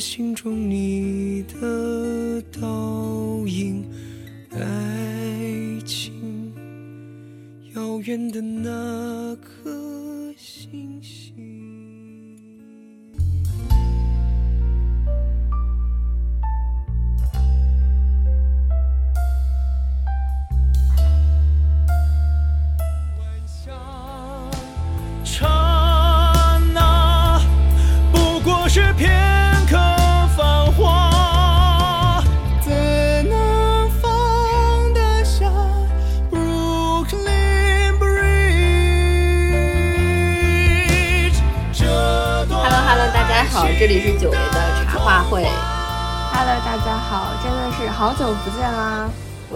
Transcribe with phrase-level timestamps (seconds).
[0.00, 3.84] 心中你的倒影，
[4.50, 6.50] 爱情
[7.74, 9.29] 遥远的那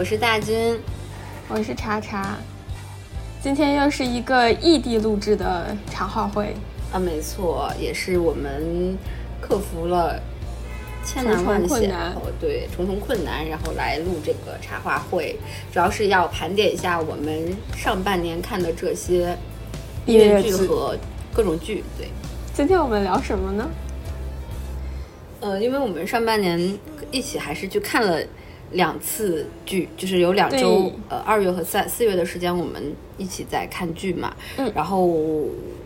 [0.05, 0.79] 我是大军。
[1.49, 2.37] 我是茶茶，
[3.43, 6.55] 今天又是一个异地录制的茶话会，
[6.93, 8.99] 啊，没错，也是我们
[9.41, 10.21] 克服了
[11.07, 11.91] 千难万险，
[12.39, 15.39] 对重重困难，然后来录这个茶话会，
[15.73, 19.35] 主要是要盘点一下我们上半年看的这些
[20.05, 20.99] 音乐剧和
[21.33, 21.83] 各种剧。
[21.97, 22.09] 对，
[22.53, 23.71] 今天我们聊什么呢？
[25.41, 26.79] 呃，因为我们上半年
[27.11, 28.23] 一起还是去看了
[28.75, 34.35] 两次剧，就是有两周，呃，二月和三四月的时间，我们一起在看剧嘛。
[34.59, 35.09] 嗯然后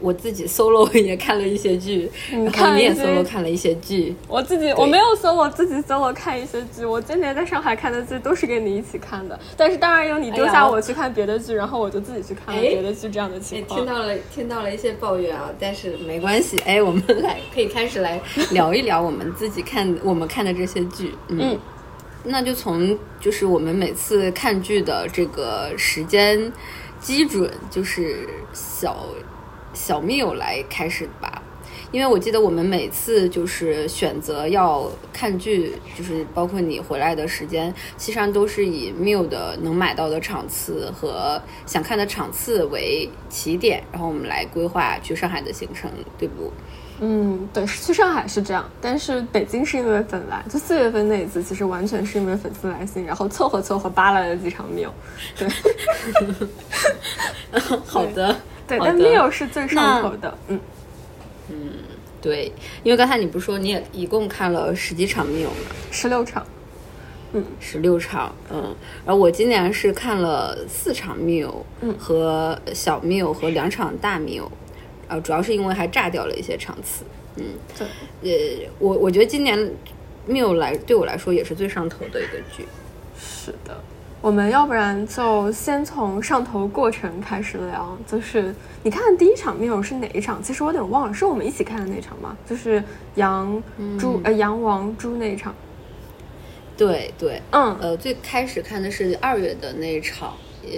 [0.01, 4.15] 我自己 solo 也看了一些剧，你然后你也 solo 看了一些剧。
[4.27, 6.85] 我自己我没有搜，我自己 solo 看一些剧。
[6.85, 13.79] 我今年在上海看的剧都是跟你一起看的，但是当然有你丢下我去看别的剧，然后我就自己去看了哎别的剧这样的哎情，况。
[13.79, 16.59] 听到了，听到了一些抱怨啊，但是没关系。
[16.65, 18.21] 哎，我们来可以开始来
[18.53, 21.13] 聊一聊我们自己看我们看的这些剧。
[21.29, 21.59] 嗯，嗯
[22.25, 26.53] 那就从就是我们每次看剧的这个时间
[27.01, 29.07] 基准，就是小
[29.73, 31.43] 小缪来开始吧。
[31.91, 46.53] 因为我记得我们每次就是选择要看剧，就是包括你回来的时间，其实上都是以 Miu 的能买到的场次和想看的场次为起点，然后我们来规划去上海的行程，对不？
[47.01, 54.89] 嗯，对，去上海是这样，但是北京是因为粉来，就四月份那一次，其实完全是因为粉丝来信，然后凑合凑合扒拉了几场 Miu。
[55.39, 55.49] 对。
[57.87, 58.35] 好的，
[58.67, 58.93] 对，但好的。
[58.95, 60.61] meal 是最上头的，嗯。
[61.51, 61.71] 嗯，
[62.21, 65.71] 对，因为刚才你不是说你也一共看了十几场 Miu 吗？
[65.91, 66.45] 十六场。
[67.33, 67.45] 嗯。
[67.61, 68.75] 十六场，嗯，
[69.07, 71.95] 然后我今年是看了四场 Miu，嗯。
[71.97, 74.49] 和小 Miu 和两场大 Miu，
[75.09, 77.05] 呃，主要是因为还炸掉了一些场次，
[77.37, 77.45] 嗯，
[78.23, 79.59] 对，呃，我我觉得今年
[80.29, 82.67] Miu 来对我来说也是最上头的一个剧，
[83.19, 83.77] 是的。
[84.21, 88.53] 我们要不然就先从上头过程开始聊，就是
[88.83, 90.43] 你看第一场 meal 是哪一场？
[90.43, 92.37] 其实我有点忘了，是我们一起看的那场吗？
[92.45, 92.83] 就是
[93.15, 93.63] 杨
[93.97, 95.55] 朱、呃杨王朱那一场。
[96.77, 100.69] 对对，嗯，呃，最开始看的是二月的那一场，呃，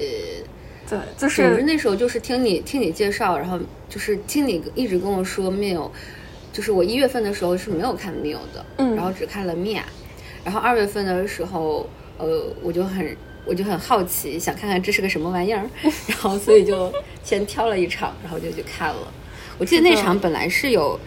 [0.91, 3.59] 对，就总之是那时候就是听你听你介绍，然后
[3.89, 5.89] 就是听你一直跟我说 Miu，
[6.53, 9.83] 就是我一月份的时候是没有看 Miu 的，嗯然后只看了 Mia，
[10.45, 15.65] 然后二月份的时候，呃，我就很我就很好奇，想看看这是个什么玩意儿，
[16.09, 16.93] 然后所以就
[17.23, 19.13] 先挑了一场，然后就去看了。
[19.59, 20.99] 我记得那场本来是有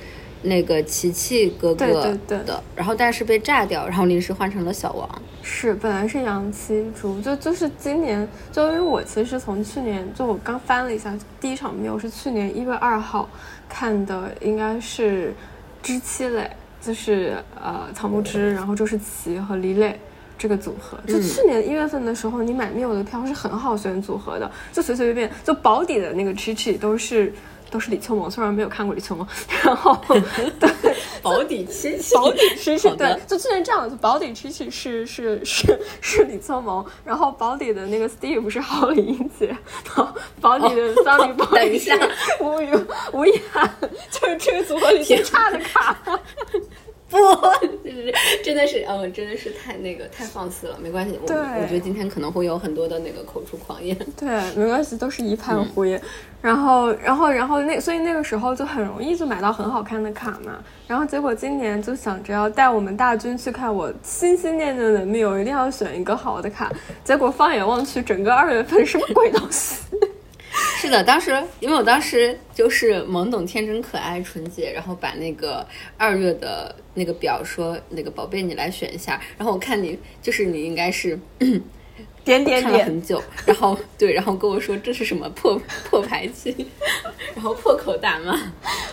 [0.43, 5.09] 那个琪琪哥哥对的，对对然后但是被炸掉，然后临时换成了小王。
[5.41, 13.27] 是本来是杨七竹，就就是今年，就因为我其实从去年就我刚翻了一下，第一场 meal 是去年一月二号
[13.67, 15.33] 看的，应该是
[15.81, 16.49] 知七磊，
[16.81, 19.99] 就是呃草木知，然后周世奇和李磊。
[20.35, 27.31] 这个组合，就嗯去年一月份的时候，你买 meal 的票是很好选组合的，就随随便便，就保底的那个 Chi Chi 都是
[27.73, 29.27] 都是李秋萌，虽然没有看过李秋萌，
[29.65, 29.97] 然后
[30.59, 30.71] 对，
[31.23, 39.57] 保底七七，保底七七对，就之前这样，就保底七七是是是是李秋萌，然后保底的那个 Steve 是郝李英杰，然
[40.05, 40.07] 后
[40.39, 41.95] 保底的 Sunny 哦 Boy 等一下。
[41.95, 42.69] 是吴宇
[43.11, 43.67] 吴亦涵，
[44.11, 45.97] 就是这个组合里最差的卡。
[47.13, 47.19] 不，
[48.43, 53.95] 真的是，嗯，真的是太那个太放肆了，没关系，我我觉得今天可能会有很多的那个口出狂言。
[54.17, 56.01] 对，没关系，都是一派胡言。
[56.41, 60.61] 然后，然后，然后那所以那个时候就很容易就买到很好看的卡嘛。
[60.87, 66.71] 然后结果今年就想着要带我们大军去看我心心念念的密友一定要选一个好的卡。
[67.03, 69.77] 结果放眼望去，整个二月份什么鬼东西？
[70.77, 75.65] 是的，当时因为我当时就是懵懂、天真、可爱、纯洁，然后把那个
[75.97, 81.19] 二月的那个表说，那个宝贝你来选一下，然后我看你就是你应该是
[82.23, 85.59] 点点点，很久，然后对，然后跟我说这是什么破
[85.89, 86.55] 破牌期，
[87.35, 88.37] 然后破口大骂。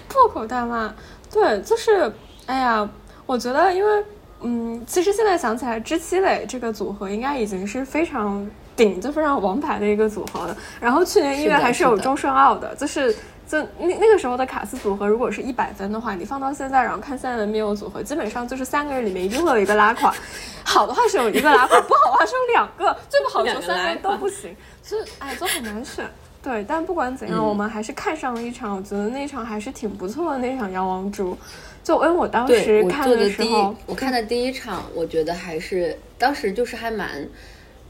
[0.08, 0.94] 破口大骂。
[1.30, 2.12] 对，就是，
[2.46, 2.80] 哎呀，
[3.26, 4.04] 我我觉得，因为
[4.40, 8.44] 嗯，其实现在想起来，知七磊这个组合应该已经是非常
[8.76, 10.56] 顶，就非常王牌的一个组合了。
[10.80, 13.14] 然后去年一月还是有是的钟顺奥的，就是。
[13.50, 20.14] 就那那个时候的卡斯组合，如果是一百分的话，你放到现在，然后看现在的 Miu 组合，基本上就是三个人里面一定会有一个拉垮。
[20.62, 26.08] 好的话是有一个拉垮，不好的话是有两个，最不好的时候三个人都不行，就是哎，都很难选。
[26.40, 31.36] 对，但不管怎样，嗯我们还是看上了一场，我觉得那场还是挺不错的那场妖王珠。
[31.82, 37.26] 就因为我当时看的时候，，我看的第一场，我觉得还是当时就是还蛮，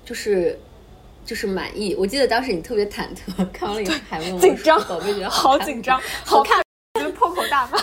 [0.07, 0.59] 就是
[1.31, 1.95] 就是满意。
[1.97, 6.61] 我记得当时你特别忐忑，看完了以后还问我紧张宝贝觉得好紧张，好看，
[6.99, 7.79] 就是破口大骂。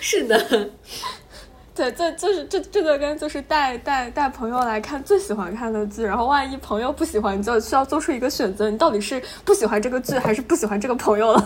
[0.00, 0.68] 是的，
[1.72, 11.40] 对，这就是这这个跟就是带带带朋友来看最喜欢看的剧，然后万一朋友不喜欢，你就需要做出一个选择，你到底是不喜欢这个剧，还是不喜欢这个朋友了？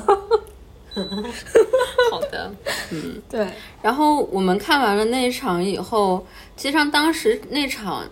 [2.10, 2.50] 好的。
[2.90, 3.46] 嗯 对，
[3.82, 6.26] 然后我们看完了那一场以后，
[6.56, 8.02] 其实上当时那场，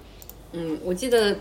[0.52, 1.34] 嗯，我记得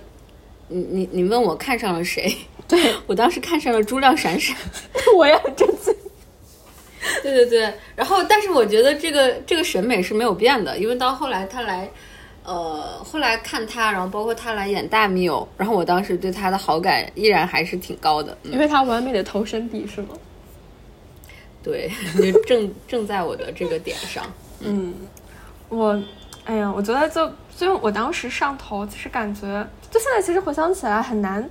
[0.71, 2.35] 你你你问我看上了谁？
[2.67, 4.55] 对我当时看上了朱亮闪闪。
[5.17, 5.93] 我也很震惊。
[7.21, 11.89] 对对对，然后但是我觉得这个这个审美是没有变的，因为到后来他来，
[12.43, 18.37] 呃，后来看他，然后包括他来演大密友，然后我当时对他的好感依然还是挺高的。
[18.43, 20.09] 嗯，因为他完美的投身比是吗？
[21.63, 24.23] 对，就正正在我的这个点上。
[24.59, 24.93] 嗯，
[25.69, 25.99] 我，
[26.45, 31.47] 哎呀，我觉得就就我当时上头，其实感觉，就现在其实回想起来很难，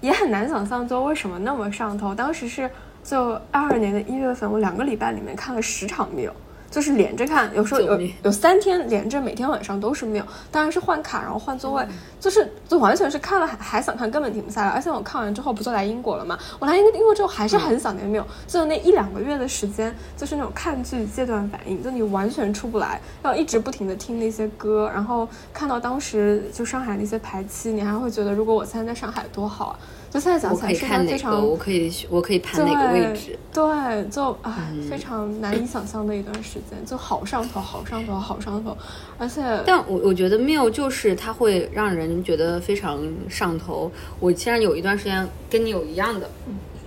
[0.00, 2.14] 也很难想象，就为什么那么上头。
[2.14, 2.68] 当时是
[3.04, 6.28] 就二二年的一月份，我两个礼拜里面看了十场 m
[6.74, 11.86] 就是连着看，有时候有有三天连着，每天晚上都是 m 当然是换卡，然后换座位，
[12.18, 14.70] 就是就完全是看了还还想看，根本停不下来。
[14.70, 29.78] 而且我看完之后不就来英国了嘛，我来英英国之后还是很想念 m 就那一两个月的时间，就是那种看剧戒断反应，就你完全出不来，要一直不停的听那些歌，然后看到当时就上海那些排期，你还会觉得如果我现在在上海多好啊！
[30.14, 31.10] 就现在想我可以起来是一看哪个？
[31.10, 33.36] 个非常我可以我可以盘哪个位置？
[33.52, 38.76] 对，就啊，嗯非常难以想象的一段时间，就好上头，好上头，好上头，
[39.18, 43.90] 而且但我我觉得 Miu 就是它会让人觉得非常上头。
[44.20, 46.30] 我其实有一段时间跟你有一样的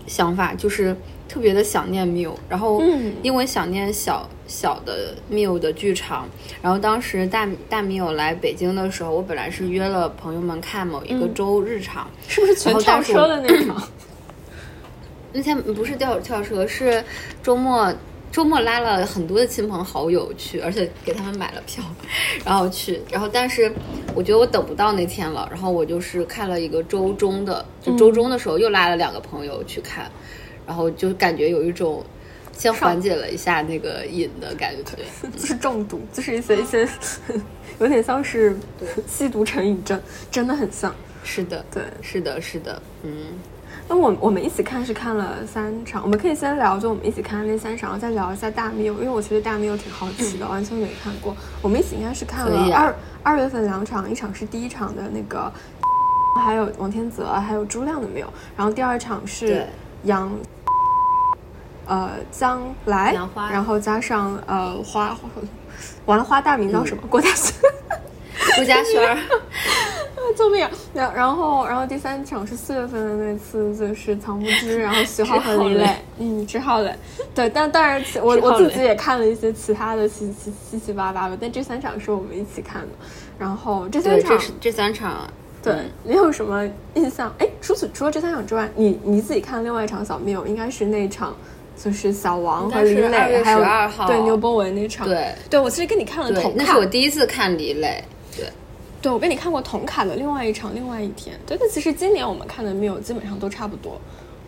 [0.07, 0.95] 想法，就是
[1.27, 6.27] 特别的想念 Miu，然后嗯因为想念小小的 Miu 的剧场，
[6.61, 13.81] 然后当时大大 Miu 来北京的时候，我本来是约了朋友们看某一个嗯周日场，是不是全跳车的那场？
[15.33, 17.03] 那天不是跳跳车，是
[17.43, 17.93] 周末
[18.31, 21.83] 周末拉了很多的亲朋好友去，而且给他们买了票，
[22.45, 23.71] 然后去，然后但是
[24.15, 30.09] 我觉得我等不到那天了，然后我就是看了一个周中的，就周中的时候又拉了两个朋友去看，
[30.65, 32.03] 然后就感觉有一种
[32.57, 34.97] 先缓解了一下那个瘾的感觉，
[35.37, 36.89] 就是中毒，就是一些一些，
[37.79, 38.57] 有点像是
[39.07, 40.01] 吸毒成瘾症，
[40.31, 40.93] 真的很像。
[41.23, 43.11] 是的，对，是的，是的，嗯。
[43.89, 51.35] 那我我们一起看是看了三场，我们可以先聊就我们一起看的那三场，然后再聊一下大密友，因为我其实大密友挺好奇的，完全没看过。
[51.61, 52.93] 我们一起应该是看了二、
[53.23, 55.51] 二月份两场，一场是第一场的那个，
[56.43, 59.65] 还有王天泽，还有朱亮的没有，然后第二场是
[60.03, 60.31] 杨。
[61.87, 63.13] 呃，将来，
[63.51, 65.17] 然后加上呃花，
[66.05, 67.03] 完了花大名叫什么？
[67.09, 67.53] 郭嘉轩。
[68.55, 69.17] 郭嘉轩 儿，
[70.35, 70.71] 救命啊！
[70.93, 76.95] 然然后然后第三场是四月份的那次，就是藏不知，然后徐浩 和李磊，嗯，之浩磊，
[77.33, 82.87] 对，但当然我我自己也看了一些其他的七七七七八八的，但这三场是我们一起看的，
[83.39, 85.27] 然后这三，场这这三场，
[85.61, 87.33] 对嗯你有什么印象？
[87.39, 91.35] 哎，除此除了这三场之外，你你自己看另外一场小缪，应该是那场。
[91.77, 98.03] 就是小王和李应该是2月磊，还有12号对牛博文那场，对对我其实跟你看了同，卡那是我第一次看李磊，
[98.35, 98.45] 对。
[98.99, 101.39] 对，我跟你看过同卡的另外一场，另外一天。
[101.45, 104.01] 对，那其实今年我们看的没有基本上都差不多，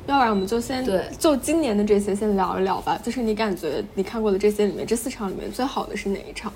[0.07, 3.00] 要不然我们就先对就今年的这些先聊一聊吧。
[3.03, 6.51] 就是你感觉你看过的这些里面，这四场里面最好的是哪一场？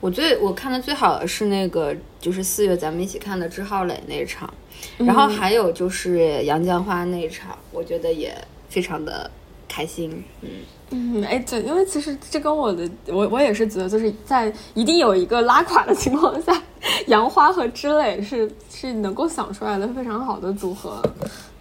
[0.00, 4.52] 我最我看的最好的是那个，就是四月咱们一起看的支浩磊那一场，
[4.98, 8.36] 嗯然后还有就是杨江花那一场，我觉得也
[8.68, 9.30] 非常的
[9.68, 10.22] 开心。
[10.42, 10.48] 嗯，
[10.90, 16.62] 嗯，哎，对，因为其实这跟我的我我也是觉得，就是在一定有一个拉垮的情况下，
[17.06, 21.02] 杨花和知磊是是能够想出来的非常好的组合。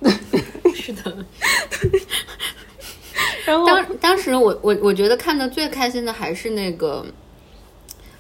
[0.74, 1.16] 是的。
[3.46, 7.06] 然后当当时我我我觉得看的最开心的还是那个。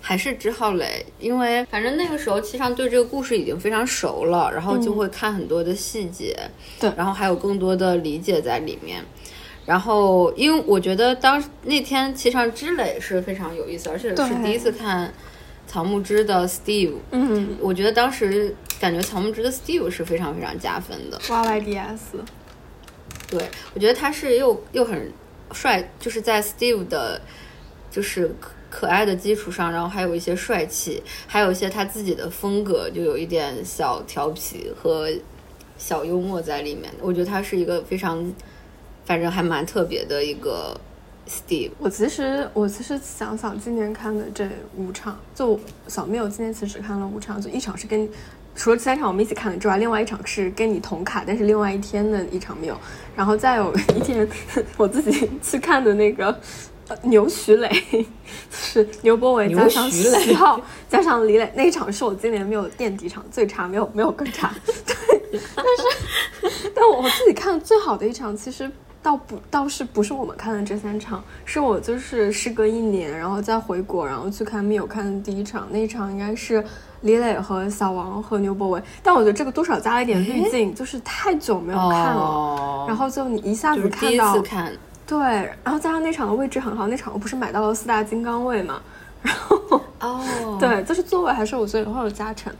[0.08, 6.38] 还是支浩磊，因为反正那个时候七上对这个故事已经非常熟了，然后就会看很多的细节，
[6.80, 9.04] 对然后还有更多的理解在里面。
[9.66, 15.12] 然后，因为我觉得当那天骑上之磊是非常有意思，而且是第一次看
[15.66, 16.94] 草木之的 Steve。
[17.10, 21.18] 嗯我觉得当时感觉草木之的 Steve 是非常非常加分的。
[21.18, 21.98] ，YYDS，
[23.28, 25.12] 对，我觉得他是又又很
[25.52, 27.20] 帅，就是在 Steve 的，
[27.90, 28.36] 就是
[28.78, 35.10] 可爱的基础上，然后还有一些帅气，还有一些他自己的风格，就有一点小调皮和
[35.78, 36.92] 小幽默在里面。
[37.00, 38.30] 我觉得他是一个非常，
[39.06, 40.78] 反正还蛮特别的一个
[41.26, 41.72] Steve。
[41.80, 48.10] 我其实我其实想想今年看的这五场，就小缪今年其实看了五场，就一场是跟
[48.58, 52.78] 除了三场我们一起看的之外，另外一场是跟你同卡，但是另外一天的一场没有，
[53.16, 54.28] 然后再有一天
[54.76, 56.38] 我自己去看的那个。
[56.88, 57.70] 呃牛徐磊
[58.52, 60.20] 是牛博伟加上徐磊。
[60.24, 64.54] 徐浩加上李磊那一场是我今年没有垫底场最差，没有没有更差。
[64.86, 68.70] 对，但是 但我自己看最好的一场，其实
[69.02, 76.64] 倒不倒是不是我们看的这三场，是我就是时隔一年，然后再回国，然后去看密友看的第一场，那一场应该是
[77.02, 84.72] 李磊和小王和牛博伟，但我觉得这个多少加了一点滤镜，就是太久没有看了，哦，然后就你一下子看到次看，
[85.08, 85.20] 对，
[85.64, 88.82] 然后加上那场的位置很好，那场我不是买到了四大金刚位嘛，
[89.22, 92.54] 然后、哦， 对，就是座位还是我最后有加成，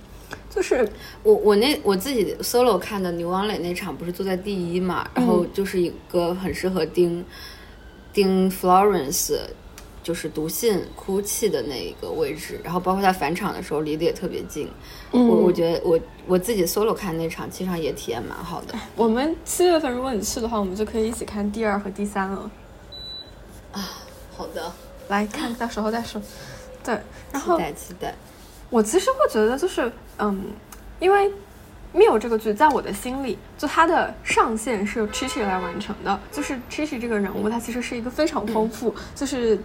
[0.50, 0.88] 就是。
[1.24, 7.26] 我我那我自己 solo 看的牛王磊那场不是坐在第一嘛，然后就是一个很适合盯
[8.14, 9.36] 盯 Florence
[10.06, 14.70] 就是读信哭泣的那一个位置，然后包括他返场的时候离得也特别近。
[15.12, 18.76] 嗯我我觉得我我自己 solo 看那场，其实上也体验蛮好的。
[18.96, 22.52] 我们七月份如果你去的话，我们就可以一起看第二和第三了。
[23.72, 23.82] 啊
[24.38, 24.72] 好的，
[25.08, 26.22] 来看，到时候再说。
[26.84, 27.00] 对，
[27.32, 28.14] 然后期待期待。
[28.70, 30.44] 我其实会觉得，就是嗯，
[31.00, 31.28] 因为
[31.94, 36.20] 《缪》这个剧在我的心里，就它的上限是由 Chichi 来完成的。
[36.32, 39.58] 就是 Chichi 这个人物，他其实是一个非常丰富，就是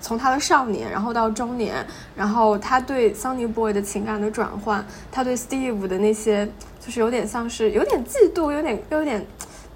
[0.00, 1.84] 从他的少年，然后到中年，
[2.14, 6.46] 然后他对 Sunny Boy 的情感的转换，他对 Steve 的那些，
[6.80, 9.26] 就是有点像是有点嫉妒，有点有点。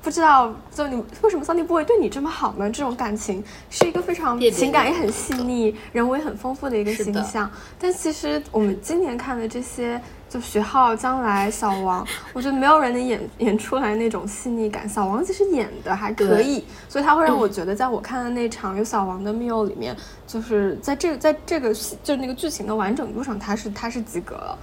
[0.02, 2.70] 不知道，就你为什么 Sunny Boy 对你这么好呢？
[2.70, 7.50] 这种感情是一个非常情感也很细腻，人物也很丰富的一个形象。
[7.78, 10.00] 但其实我们今年看的这些，
[10.30, 14.88] 就徐浩、将来、小王，我觉得没有人能演演出来那种细腻感。
[14.88, 19.96] 小王其实演的还可以，所以他会让我觉得，在我看的那场有小王的 Mio 里面，
[20.28, 24.56] 就是在这在这个戏就那个剧情的完整度上，他是他是及格了。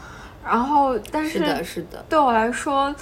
[0.46, 2.96] 然后，但是的，是的，对我来说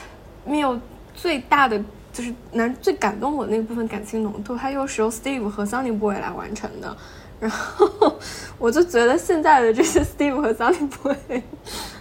[0.50, 0.80] ，Mio
[1.14, 1.80] 最大的
[2.12, 6.98] 就是难最感动我的那部分感情浓度，它又是由 Steve 和 Sunny Boy 来完成的。
[7.40, 8.18] 然后
[8.58, 11.44] 我就觉得现在的这些 Steve 和 Sunny Boy，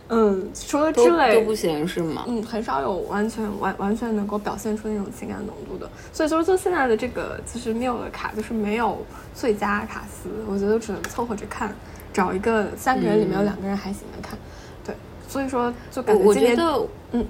[0.09, 2.25] 嗯，除了之类都不行是吗？
[2.29, 8.99] 嗯，很少有完全完完全能够表现出那种情感浓度的，所以就是就现在的这个就是缪的卡就是没有
[9.35, 11.75] 最佳卡司，我觉得只能凑合着看，
[12.13, 14.39] 找一个三个人里面有两个人还行的看，
[14.85, 14.95] 对，
[15.27, 17.27] 所以说就感觉我今年觉得，嗯，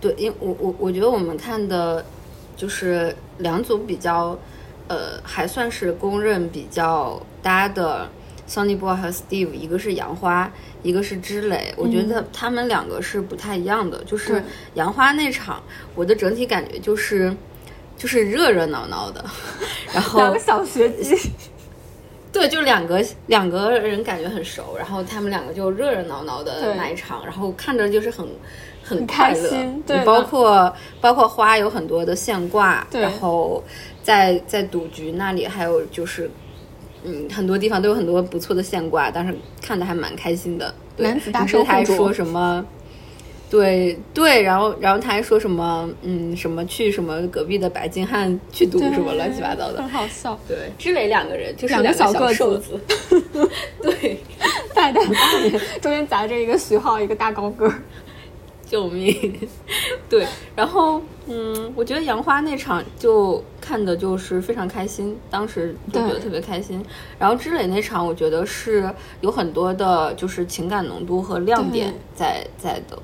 [0.00, 2.04] 对，因我我我觉得我们看的，
[2.56, 4.38] 就是两组比较，
[4.86, 8.08] 呃，还算是公认比较搭的。
[8.48, 10.50] Sunny Boy 和 Steve，一个是杨花，
[10.82, 11.74] 一个是知磊。
[11.76, 14.02] 我觉得他们两个是不太一样的。
[14.04, 14.42] 就是
[14.74, 15.62] 杨花那场，
[15.94, 17.36] 我的整体感觉就是，
[17.96, 19.22] 就是热热闹闹的，
[19.92, 21.14] 然后两个小学鸡，
[22.32, 28.26] 对，就两个两个人感觉很熟，然后他们两个就热热闹闹的那一场，然后看着就是很
[28.82, 29.82] 很很快乐开心。
[29.86, 33.62] 对包括包括花有很多的现挂，对然后
[34.02, 36.30] 在在赌局那里还有就是。
[37.04, 40.74] 嗯，很多地方都有很多不错的现挂，当时看的还蛮开心的。
[40.96, 42.64] 对男子大你记得他还说什么？
[43.50, 45.88] 对对，然后然后他还说什么？
[46.02, 49.88] 嗯，什么去什么隔壁的白金汉去赌什么乱七八糟的很。
[49.88, 52.78] 好笑，对，之磊两个人就是两个个小小个瘦子
[53.08, 53.50] 子，
[53.80, 54.18] 对，
[54.74, 57.80] 大胆大脸，中间夹着一个徐浩，一个大高个儿。
[58.68, 59.48] 救命！
[60.08, 66.84] 对，然后嗯，我觉得杨花那场就看的就是非常开心，当时就觉得特别开心。
[67.18, 72.98] 然后知磊那场，我觉得是有很多的，就是情感浓度和亮点在在的。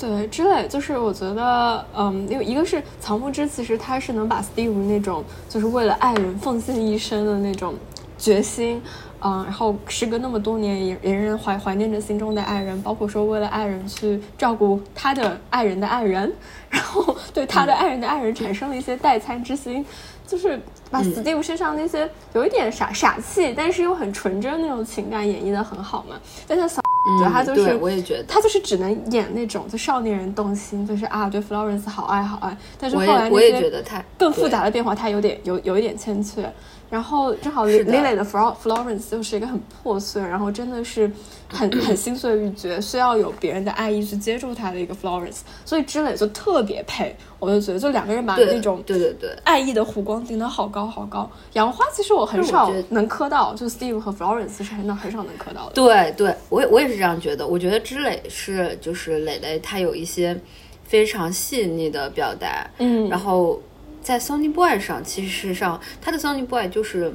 [0.00, 7.74] 对，之磊就是我觉得，嗯，因为一个是草木之，其实他是能把 Steve 那种就是为了爱人奉献一生的那种
[8.16, 8.80] 决心，
[9.20, 16.32] 嗯，然后时隔那么多年，也也仍然怀怀念着心中的爱人，包括说为了爱人去照顾他的爱人的爱人，
[16.70, 19.84] 然后 对他的爱人的爱人产生了一些代餐之心，
[20.26, 20.60] 就是
[20.90, 26.14] 把 Steve 身上那些有一点傻傻气，但是又很纯真那种情感演绎的很好嘛。
[26.46, 36.52] 但他小嗯，对他就是我也觉得，他就是只能演那种就少年人动心，就是啊对 Florence 好爱好爱，但是后来那些觉得他更复杂的变化，他有点有有一点欠缺。
[36.90, 41.10] 然后正好是的 Lily 的 Flo- Florence 就是一个很破碎，然后真的是
[41.48, 51.30] 很 很心碎欲绝，需要有别人的爱意去接住他的一个 Florence，所以知磊就特别配，我就觉得就两个人把那种对对对，爱意的弧光顶得好高好高。
[51.52, 55.72] 杨花其实我很少能磕到，就 Steve 和 Florence 是很很少能磕到的。
[55.74, 57.46] 对对，我也我也是这样觉得。
[57.46, 60.38] 我觉得知磊是就是磊磊，他有一些
[60.84, 63.60] 非常细腻的表达，嗯然后
[64.08, 67.12] 在 Sony Boy 上，其实上他的 Sony Boy 就是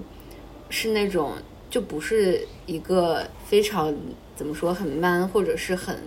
[0.69, 1.33] 是那种
[1.67, 3.91] 就不是一个非常
[4.35, 5.99] 怎么说很 man 或者是很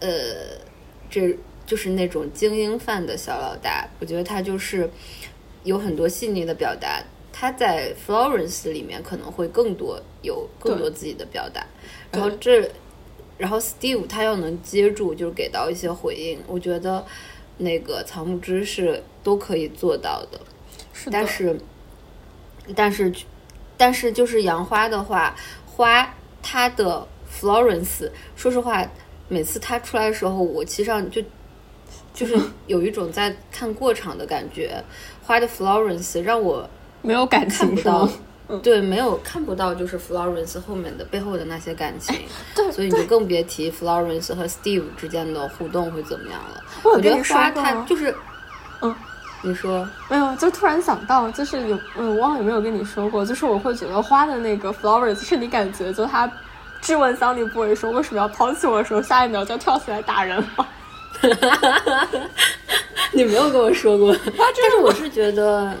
[0.00, 0.08] 呃
[1.10, 3.86] 这就是那种精英范的小老大。
[4.00, 4.88] 我觉得他就是
[5.64, 7.02] 有很多细腻的表达。
[7.30, 11.66] 他在 Florence 里面可能会更多有更多自己的表达，
[12.10, 12.66] 然后这，
[13.36, 17.04] 然后 Steve 他要能接住，就是给到一些回应，我觉得
[17.58, 20.40] 那个草木知是都可以做到的。
[20.92, 21.60] 是的，但是，
[22.74, 23.12] 但是，
[23.76, 25.34] 但是就是杨花的话，
[25.66, 28.86] 花它的 Florence，说实话，
[29.28, 31.22] 每次它出来的时候，我其实上就
[32.14, 34.82] 就是 有一种在看过场的感觉。
[35.22, 36.68] 花的 Florence 让我
[37.02, 38.08] 没有感看情是不到
[38.48, 42.16] 吗？，对，没有看不到就是 Florence 后面的背后的那些感情，
[42.54, 46.62] 对所以你就更别提 Florence 和 Steve 之间的互动会怎么样了。
[46.82, 48.14] 我有我觉得跟你说过花它就是，
[48.82, 48.94] 嗯，
[49.42, 49.88] 你说。
[50.08, 56.30] 没有，就突然想到，就是有，嗯，我忘了有没有跟你说过，就是我会觉得花的那个 Florence 是你感觉，就他
[56.80, 60.68] 质问桑尼布瑞说为什么要抛弃我的时候，下一秒就跳起来打人了。
[63.12, 65.74] 你没有跟我说过，但是我是觉得，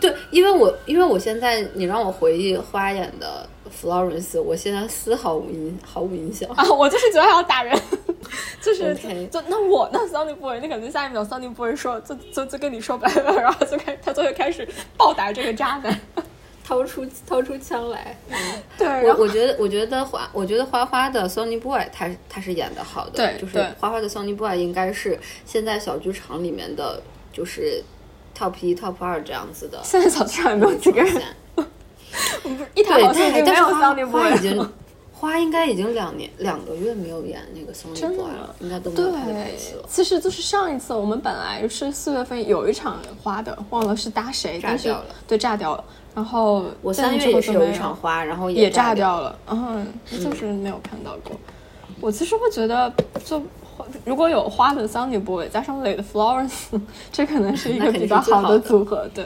[0.00, 3.48] 对，因为我因为我现在你让我回忆花眼的
[3.80, 6.48] Florence，我现在丝毫无印毫无印象。
[6.50, 7.78] 啊，我就是觉得他要打人，
[8.60, 8.94] 就是
[9.30, 16.00] 就那我那桑尼布瑞，那肯定下一秒 Sony Boy 说就就就跟你说拜拜，然后就开他就会开始暴打这个渣男。
[16.62, 18.16] 掏出掏出枪来，
[18.78, 27.02] 对，我我觉得我觉得花我觉得花花的 Sony Boy 他他是演的好的，就是花花的 Sony Boy 应该是现在小剧场里面的
[27.32, 27.82] 就是
[28.40, 31.22] top 一 top 二这样子的现在小剧场有没有几个人？
[32.74, 34.70] 一台，好像已经没有桑尼布瑞花已经
[35.12, 39.84] 花应该已经两年两个月没有演那个真的 Boy 了，应该都没有他的台对词了，。
[39.86, 45.84] 其实就是上一次我们本来是四月份有一场花的，忘了是搭谁，炸但是掉了对炸掉了。
[46.14, 51.38] 然后我但三月也是有一场花，然后也炸掉了，嗯，就是没有看到过。
[52.00, 52.92] 我其实会觉得，
[53.24, 53.40] 就
[54.04, 56.80] 如果有花的 Sunny Boy 加上蕾的 Florence，
[57.12, 59.24] 这可能是一个比较好的的组合，对。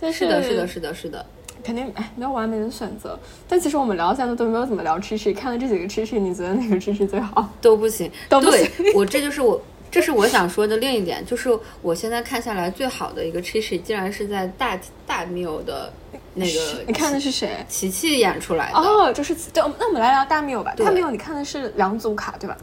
[0.00, 1.24] 但是的，是的，是的，是的。
[1.64, 3.18] 肯定哎，没有完美的选择。
[3.48, 7.48] 但其实我们聊下来都没有怎么聊 Chi Chi，看了这几个 Chi Chi，你觉得哪个 Chi Chi 最好？
[7.60, 11.50] 都不行，都不行 我这就是我，这是我想说的另一点，就是
[11.82, 15.92] 我现在看下来最好的一个 Chichi，竟然是在大大缪的
[16.34, 17.56] 那个你看的是谁？
[17.68, 18.78] 琪琪演出来的。
[18.78, 20.72] 哦，就是对，那我们来聊大缪吧。
[20.76, 22.56] 对大缪你看的是两组卡对吧？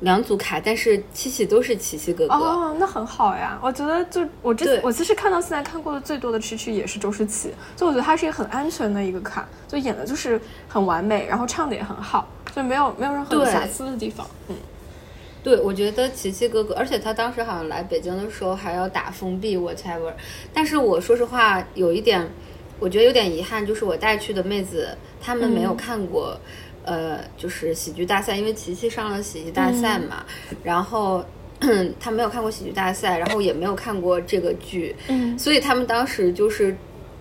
[0.00, 2.34] 两组卡，但是七七都是琪琪哥哥。
[2.34, 3.58] 哦，那很好呀。
[3.60, 14.24] 我觉得就我这我其实看到现在看过的最多的 Chi Chi 也是周诗琪，就我觉得他是一个很安全的一个卡，就演的就是很完美，然后唱的也很好，就没有没有任何瑕疵的地方。
[14.48, 14.54] 嗯，
[15.42, 20.12] 对，我觉得琪琪哥哥，而且他当时好像来北京的时候还要打封闭 whatever，
[20.52, 22.24] 但是我说实话有一点，
[22.78, 26.38] 我觉得有点遗憾，就是我带去的妹子她们没有嗯看过，
[26.88, 30.24] 呃，就是喜剧大赛，因为琪琪上了喜剧大赛嘛，
[30.64, 31.24] 然后。
[31.98, 36.72] 他没有看过喜剧大赛，然后也没有看过这个剧，嗯所以他们当时就是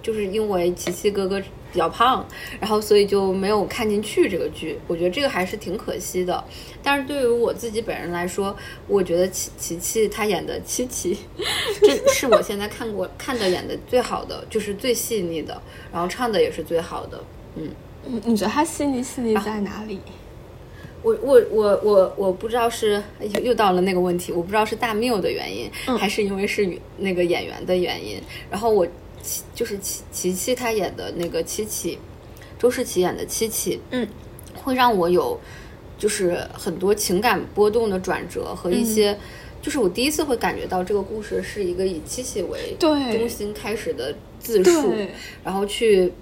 [0.03, 1.41] 就是因为琪琪哥哥
[1.73, 2.23] 比较胖，
[2.59, 4.77] 然后所以就没有看进去这个剧。
[4.85, 6.43] 我觉得这个还是挺可惜的。
[6.83, 8.55] 但是对于我自己本人来说，
[8.87, 11.17] 我觉得琪琪琪她演的七七，
[11.81, 15.59] 这是我现在看过看的演的最好的，就是最细腻的，
[15.91, 17.19] 然后唱的也是最好的。
[17.55, 17.67] 嗯，
[18.09, 19.99] 嗯你觉得他细腻细腻在哪里？
[21.03, 26.67] 我我我我我不知道是又又到了那个问题，我不知道是大缪的原因，还是因为是
[26.97, 28.21] 那个演员的原因。
[28.49, 28.85] 然后我
[29.21, 31.97] 琪就是琪琪琪她演的那个七七，
[32.57, 34.07] 周世琪演的七七，嗯，
[34.55, 35.39] 会让我有
[35.97, 39.17] 就是很多情感波动的转折和一些。
[39.59, 44.93] 就是我第一次会感觉到这个故事是一个以七七为中心开始的自述，
[45.43, 46.13] 然后去，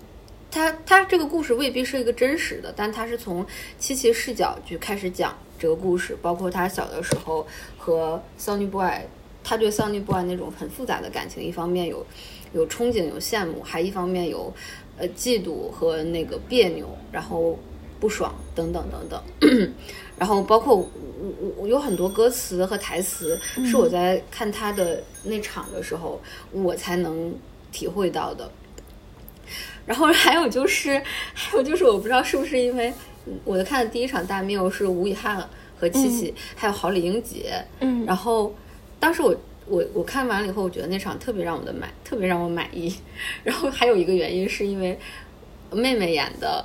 [0.55, 3.45] 他他这个故事未必是一个真实的，但他是从
[3.77, 7.45] 七七视角去开始讲这个故事，包括他小的时候
[7.77, 9.01] 和 Sunny Boy，
[9.43, 12.05] 他对 Sunny Boy 那种很复杂的感情，一方面有
[12.53, 14.53] 有憧憬有羡慕，还一方面有
[14.97, 17.59] 呃嫉妒和那个别扭，然后
[17.99, 19.73] 不爽等等等等。
[20.17, 20.89] 然后包括我
[21.19, 26.21] 我我有很多歌词和台词是我在看他的那场的时候
[26.53, 27.35] 我才能
[27.73, 28.49] 体会到的。
[29.85, 31.01] 然后还有就是
[31.33, 32.93] 还有就是我不知道是不是因为
[33.43, 35.37] 我的看的第一场大缪是吴以翰
[35.79, 38.53] 和七七、还有郝李英杰，嗯然后
[38.99, 39.35] 当时我
[39.67, 42.95] 我我看完了以后，我觉得那场特别让我的满，特别让我满意。
[43.43, 44.97] 然后还有一个原因是因为
[45.71, 46.63] 妹妹演的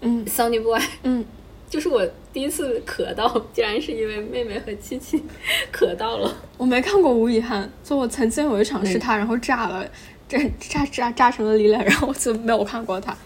[0.00, 0.24] 嗯。
[0.26, 1.24] Sunny Boy，嗯，
[1.68, 5.22] 就是我第一次咳到，竟然是因为妹妹和七七
[5.72, 6.32] 咳到了。
[6.56, 9.84] 我没看过吴以翰，就我曾经有一场是他，然后炸了，
[10.38, 13.16] 炸炸炸炸成了李脸，然后我就没有看过他。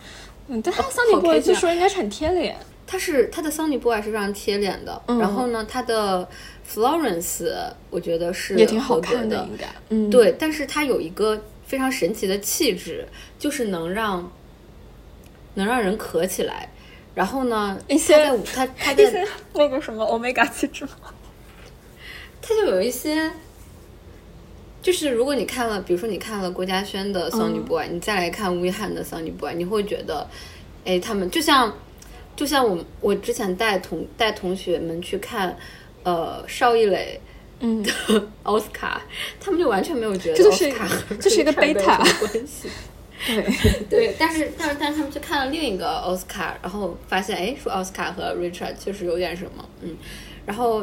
[0.48, 2.56] 嗯，但他的 Sunny 好 Boy 据说应该是很贴脸。
[2.86, 6.26] 他是他的 Sunny Boy 是非常贴脸的，嗯然后呢，他的
[6.66, 7.50] Florence
[7.90, 9.66] 我觉得是也挺好看的，的应，该。
[9.90, 13.06] 嗯，对，但是他有一个非常神奇的气质，
[13.38, 14.32] 就是能让
[15.54, 16.70] 能让人咳起来。
[17.14, 21.12] 然后呢， 一些他他他在那个什么 omega 气质吗？
[22.40, 23.30] 他就有一些，
[24.88, 30.26] 就是如果你看了，比如说你看了郭嘉轩的《Sunny 嗯 Boy》，你再来看吴亦翰的《Sunny Boy》，你会觉得，
[30.86, 31.70] 哎，他们就像
[32.34, 35.54] 就像我我之前带同带同学们去看，
[36.04, 37.20] 呃，邵艺磊。
[37.60, 37.84] 嗯，
[38.44, 39.02] 奥斯卡，
[39.38, 41.74] 他们就完全没有觉得这就是奥斯卡和这是一个什么
[42.20, 42.70] 关系。
[43.28, 49.94] 对，对，但是但是但是他们去看了另一个奥斯卡，然后发现哎，说奥斯卡和 Richard 确实有点什么，嗯，
[50.46, 50.82] 然后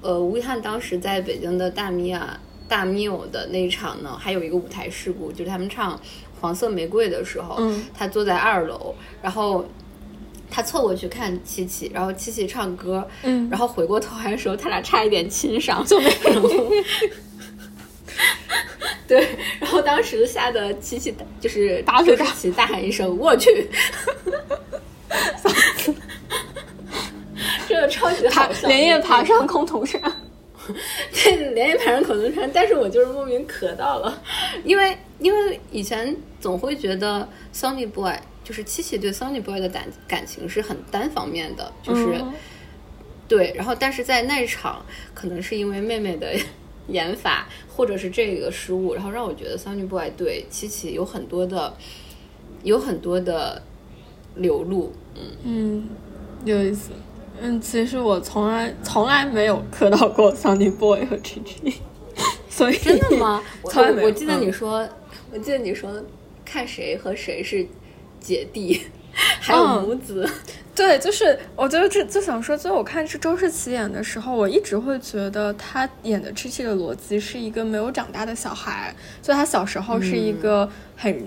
[0.00, 5.96] 呃，吴亦翰当时在北京的大米亚大缪的那一场呢，还有一个舞台事故，就是他们唱
[6.40, 7.84] 《黄色玫瑰》的时候，嗯。
[7.96, 9.64] 他坐在二楼，然后。
[10.54, 13.48] 他凑过去看七七，然后七七唱歌，嗯。
[13.50, 16.70] 然后回过头来的时候，他俩差一点亲上，就没有。
[19.08, 19.26] 对，
[19.58, 23.48] 然后当时吓得七七就是大嘴巴周世奇大喊一声“我去”，
[27.66, 29.98] 这个超级好笑，连夜爬上空头山。
[31.12, 34.22] 对，连夜爬上口头禅，但是我就是莫名咳到了，
[34.64, 42.32] 因为因为以前总会觉得 Sunny Boy 就是七七对 Sunny Boy 的感感情是很单方面的，就是、嗯。
[43.28, 46.34] 对，然后但是在那场，可能是因为妹妹的
[46.88, 51.74] 演法，或者是这个失误，然后让我觉得 Sunny Boy 对七七有很多的
[52.62, 53.62] 有很多的
[54.34, 55.88] 流露，嗯，嗯，
[56.44, 56.90] 有意思。
[57.42, 61.74] 嗯，其实我从来从来没有磕到过 Sunny Boy 和 Chi，
[62.48, 63.42] 所以真的吗？
[63.62, 64.06] 我从来没有。
[64.08, 64.88] 我记得嗯你说，
[65.32, 65.90] 我记得你说
[66.44, 67.66] 看谁和谁是
[68.20, 68.80] 姐弟，
[69.40, 70.28] 还有嗯母子，
[70.74, 81.26] 对，就是我觉得这就想说，就我看是周世奇演的时候，我一直会觉得他演的 Chi 的逻辑是一个没有长大的小孩，就他小时候是一个很、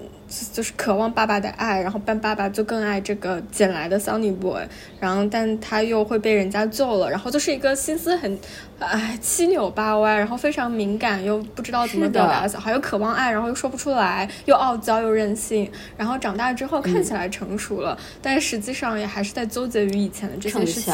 [0.52, 4.64] 就是渴望爸爸的爱，然后但爸爸就更爱这个捡来的 Sunny Boy，
[5.00, 8.38] 然后但他又会被人家救了，然后就是一个心思很
[8.80, 20.94] 哎七扭八歪，然后非常敏感又不知道怎么表达的小孩，又渴望爱，然后又说不出来，又傲娇又任性，然后长大之后看起来成熟了，但是实际上也还是在纠结于以前的这些事情。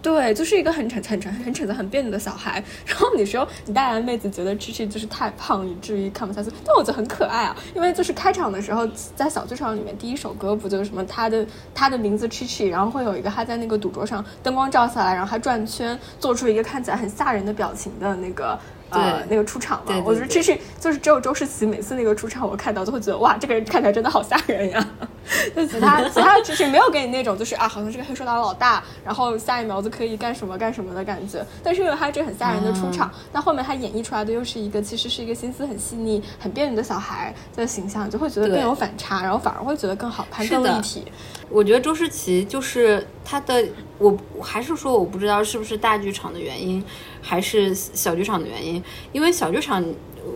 [0.00, 2.62] 对，就是一个很蠢很蠢很蠢的很别扭的小孩。
[2.86, 7.56] 然后你说你带来的妹子觉得 Chi Chi 就是太胖，以至于看不下去，但我觉得很可爱啊。
[7.74, 8.77] 因为就是开场的时候，
[9.14, 18.58] 在小剧场里面第一首歌不就是什么他的他的名字 Chi Chi，然后会有一个他在那个赌桌上灯光照下来，然后他转圈，做出一个看起来很吓人的表情的那个。
[18.90, 24.88] 呃，对那个出场嘛，我觉得对 Chi Chi 就是只有周世奇每次那个出场，我看到都会觉得哇，这个人看起来真的好吓人呀。
[25.54, 31.44] 就其他其他只是没有给你那种就是啊，好像是个黑手党老大，然后下一秒就可以干什么干什么的感觉。
[31.62, 41.04] 但是因为他这个很吓人的出场，但、后面他演绎出来的又是一个其实是一个心思很细腻、很别扭的小孩的形象，就会觉得更有反差，然后反而会觉得更好看、是的更立体。
[41.50, 43.62] 我觉得周世奇就是他的，
[43.98, 46.82] 我我还是说我不知道是不是大剧场的原因，
[47.20, 48.82] 还是小剧场的原因。
[49.12, 49.84] 因为小剧场，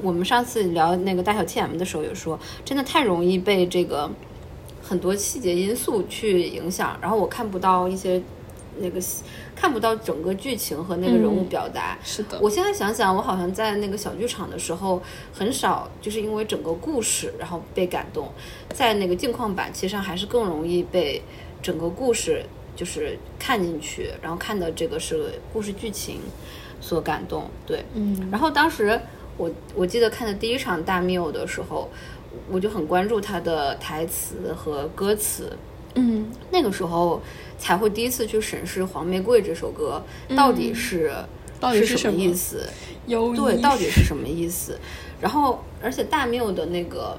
[0.03, 4.11] 我们上次聊那个大小 TM 的时候也说，真的太容易被这个
[4.83, 8.23] 很多细节因素去影响，然后我看不到一些
[8.79, 9.01] 那个
[9.55, 11.99] 看不到整个剧情和那个人物嗯表达。
[12.03, 15.01] 是的，我现在想想，我好像在那个小剧场的时候，
[15.33, 18.31] 很少就是因为整个故事然后被感动，
[18.71, 21.23] 在那个镜框版其实上还是更容易被
[21.61, 26.21] 整个故事就是看进去，然后看的这个是故事剧情
[26.83, 27.49] 所感动。
[27.67, 29.01] 对，嗯然后当时
[29.39, 31.89] 我我记得看的第一场大缪的时候，
[32.51, 35.57] 我就很关注他的台词和歌词。
[35.95, 37.21] 嗯那个时候
[37.59, 40.03] 才会第一次去审视《黄玫瑰》这首歌
[40.35, 41.13] 到底是、
[41.61, 42.67] 到底是什么意思？
[43.07, 44.79] 优对，到底是什么意思？
[45.21, 47.19] 然后，而且大缪的那个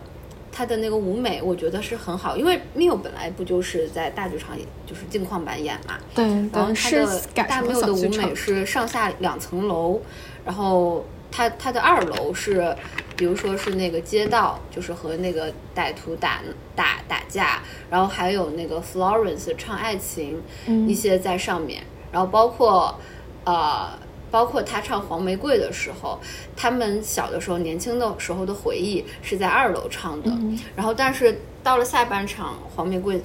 [0.56, 8.36] 他的那个舞美，我觉得是很好，因为 Miu 本来不就是在大剧场，就是镜框版演嘛，对，然后它的大 Miu 的舞美。
[8.36, 10.00] 是上下两层楼，
[10.46, 12.76] 然后它它的二楼是，
[13.18, 16.42] 比如说是那个街道，就是和那个歹徒打
[16.76, 23.00] 打打架，然后还有那个 Florence 唱爱情，嗯一些在上面，然后包括
[23.44, 23.90] 呃。
[24.34, 26.20] 包括他唱《黄玫瑰》的时候，
[26.56, 30.32] 他们小的时候、年轻的时候的回忆是在二楼唱的。
[30.32, 33.16] 嗯然后，但是到了下半场，《黄玫瑰》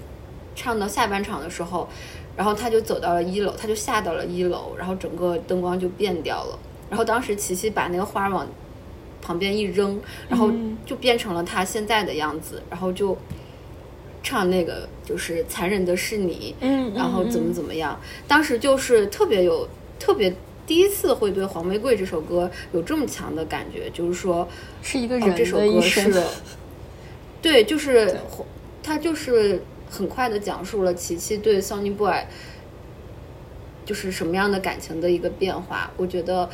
[0.54, 1.88] 唱到下半场的时候，
[2.36, 6.58] 然后他就走到了一楼，他就下到了一楼，然后整个灯光就变掉了。
[6.90, 8.46] 然后当时琪琪把那个花往
[9.22, 13.16] 旁边一扔，然后嗯就变成了他现在的样子，然后就
[14.22, 17.98] 唱那个就是残忍的是你，嗯，然后怎么么怎么样。
[18.26, 19.66] 当时就是特别有
[19.98, 20.30] 特别
[20.68, 24.46] 第一次会对《黄玫瑰》这首歌有这么强的感觉，就是说
[24.82, 25.80] 是一个哦，人这首歌。
[25.80, 26.22] 是，
[27.40, 28.14] 对，就是
[28.82, 32.22] 他就是很快的讲述了琪琪对 Sonny Boy
[33.86, 35.90] 就是什么样的感情的一个变化。
[35.96, 36.50] 我觉得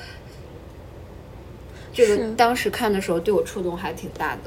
[1.92, 4.42] 这是个当时看的时候对我触动还挺大的。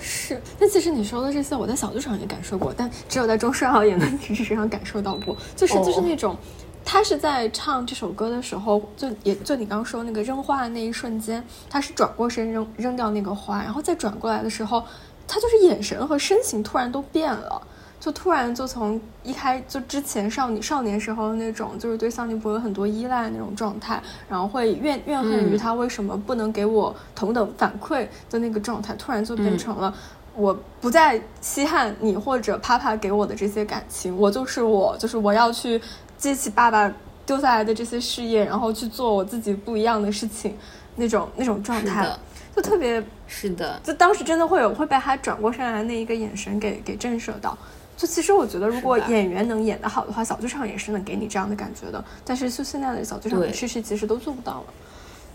[0.00, 6.34] 是，但其实你说的这些，我在小剧场也感受过，但只有在中视奥演的剧场上感受到过，就是就是哦那种。
[6.84, 14.82] 他是在唱这首歌的时候，就也就你刚刚说那个扔花的那一瞬间，他是转过身扔扔掉那个花，然后再转过来的时候，
[15.26, 17.62] 他就是眼神和身形突然都变了，
[17.98, 29.94] 就突然就从一开就之前少女少年时候那种就是对桑尼博有很多依赖那种状态，然后会怨怨恨于他为什么不能给我同等反馈的那个状态，突然就变成了。
[30.34, 35.78] 我不再稀罕你或者帕帕给我的这些感情，我就是我，就是我要去
[36.22, 36.88] 接起爸爸
[37.26, 40.56] 丢下来的这些事业，然后去做我自己不一样的事情，
[40.94, 42.16] 那种那种状态
[42.54, 47.58] 就特别是的，就当时真的会有会被他转过身来的那一个眼神给给震慑到。
[47.96, 52.04] 就其实我觉得，如果演员能演得好的话，小剧场也是能给你这样的感觉的。
[52.24, 54.64] 但是就现在的小剧场的对趋势，其实都做不到了。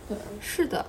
[0.08, 0.86] 对是的，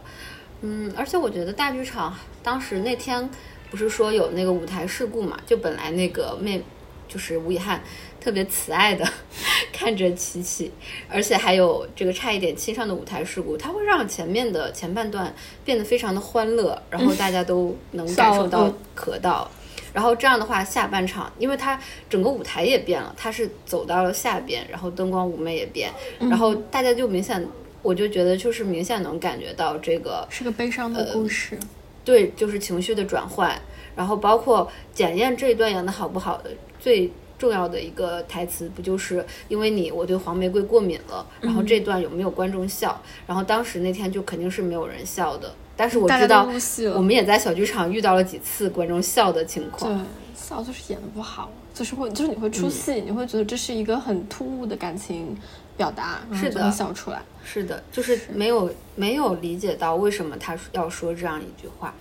[0.60, 3.28] 嗯，而且我觉得大剧场当时那天
[3.68, 6.62] 不是说有那个舞台事故嘛，就本来那个妹
[7.08, 7.80] 就是吴以翰
[8.20, 9.06] 特别慈爱的
[9.72, 10.70] 看着琪琪，
[11.08, 19.50] 而且还有这个差一点亲上的舞台事故，它会让前面的前半段变得非常的欢乐，然后大家都能感受到可到。
[19.94, 27.44] 然后这样的话，下半场，因为它整个舞台也变了，它是走到了下边，然后灯光舞美也变，然后大家就明显，
[27.82, 31.58] 我就觉得就是明显能感觉到这个是个悲伤的故事。
[32.04, 33.60] 对，就是情绪的转换，
[33.96, 43.00] 然后包括检验这一段演的好不好的最重要的一个台词，不就是因为你我对黄玫瑰过敏了，然后这段有没有观众笑？
[43.26, 46.48] 然后当时那天就肯定是没有人笑的，但是我知道
[46.94, 55.36] 我们也在小剧场遇到了几次观众笑的情况对况。，笑就是演的不好，就是会就是你会出戏，你会觉得这是一个很突兀的感情
[55.76, 57.22] 表达，是的笑出来。
[57.44, 61.94] 是的，就是没有没有理解到为什么他要说这样一句话。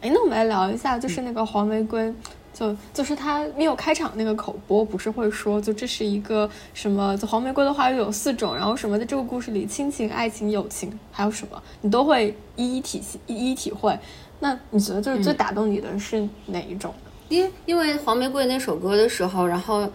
[0.00, 2.12] 哎，那我们来聊一下，就是那个黄玫瑰，
[2.58, 7.16] 就就是他没有开场那个口播，不是会说，就这是一个什么？
[7.16, 13.96] 就黄玫瑰的话语有四种，然后什么在这个故事里，亲情、爱情、友情，还有什么，你都会一一体系、一一体会。
[14.40, 16.92] 那你觉得就是最打动你的是哪一种？
[17.28, 19.88] 因因为黄玫瑰那首歌的时候，然后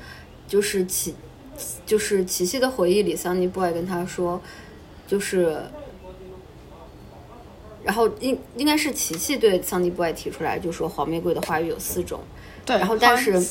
[0.48, 1.14] 就是琪，
[1.86, 4.42] 就是琪琪的回忆里，桑尼 boy 跟他说，
[5.06, 5.62] 就是，
[7.84, 12.22] 然后应应该是琪琪对桑尼 boy 提出来，就说黄玫瑰的花语有四种，
[12.66, 13.46] 对，然后但是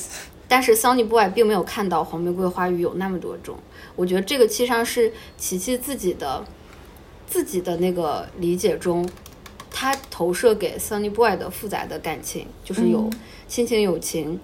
[0.48, 3.57] 但是桑尼 boy 并没有看到黄玫瑰花语有那么多种，
[3.96, 6.44] 我觉得这个其实上是琪琪自己的
[7.27, 9.09] 自己的那个理解中，
[9.70, 13.12] 他投射给 Sunny Boy 的复杂的感情，就是有嗯
[13.48, 14.38] 亲情、友情、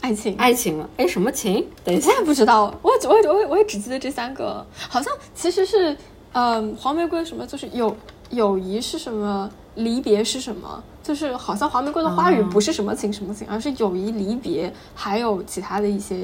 [0.00, 0.88] 爱情，爱情了。
[0.96, 1.66] 哎，什么情？
[1.84, 5.96] 等一下我，也不知道，我也我也我也我也只记得这三个，好像其实是，
[6.32, 7.96] 嗯、黄玫瑰什么就是友
[8.30, 16.16] 友谊是什么，离别是什么，就是好像黄玫瑰的花语啊不是什么情什么情，而是友谊、离别，还有其他的一些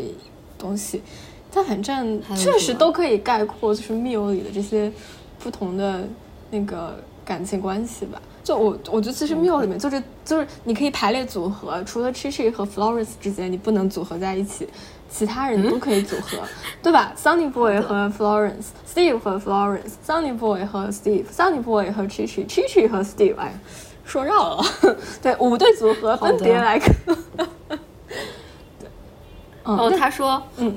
[0.58, 1.00] 东西，
[1.54, 4.92] 但反正确实都可以概括就是密友里的这些
[5.38, 6.02] 不同的
[6.50, 8.20] 那个感情关系吧。
[8.42, 14.68] 就我我觉得其实 Miu 里面就是就是你可以排列组合，除了 Chichi 和 Florence 之间你不能组合在一起，
[15.08, 16.38] 其他人都可以组合，
[16.82, 23.54] 对吧？Sunny Boy 和 Florence，Steve 和 Florence，Sunny Boy 和 Steve，Sunny Boy 和 Chichi，Chichi 和 Steve，哎，
[24.04, 24.64] 说绕了，
[25.22, 26.94] 对，五对组合分别来看。
[28.78, 28.88] 对，
[29.64, 30.76] 嗯，哦，他说，嗯，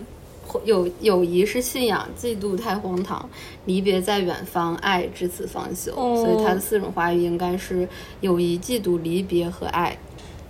[0.63, 3.27] 友友谊是信仰，嫉妒太荒唐，
[3.65, 5.91] 离别在远方，爱至此方休。
[5.95, 7.87] 哦所以他的四种花语应该是
[8.21, 9.97] 友谊、嫉妒、离别和爱。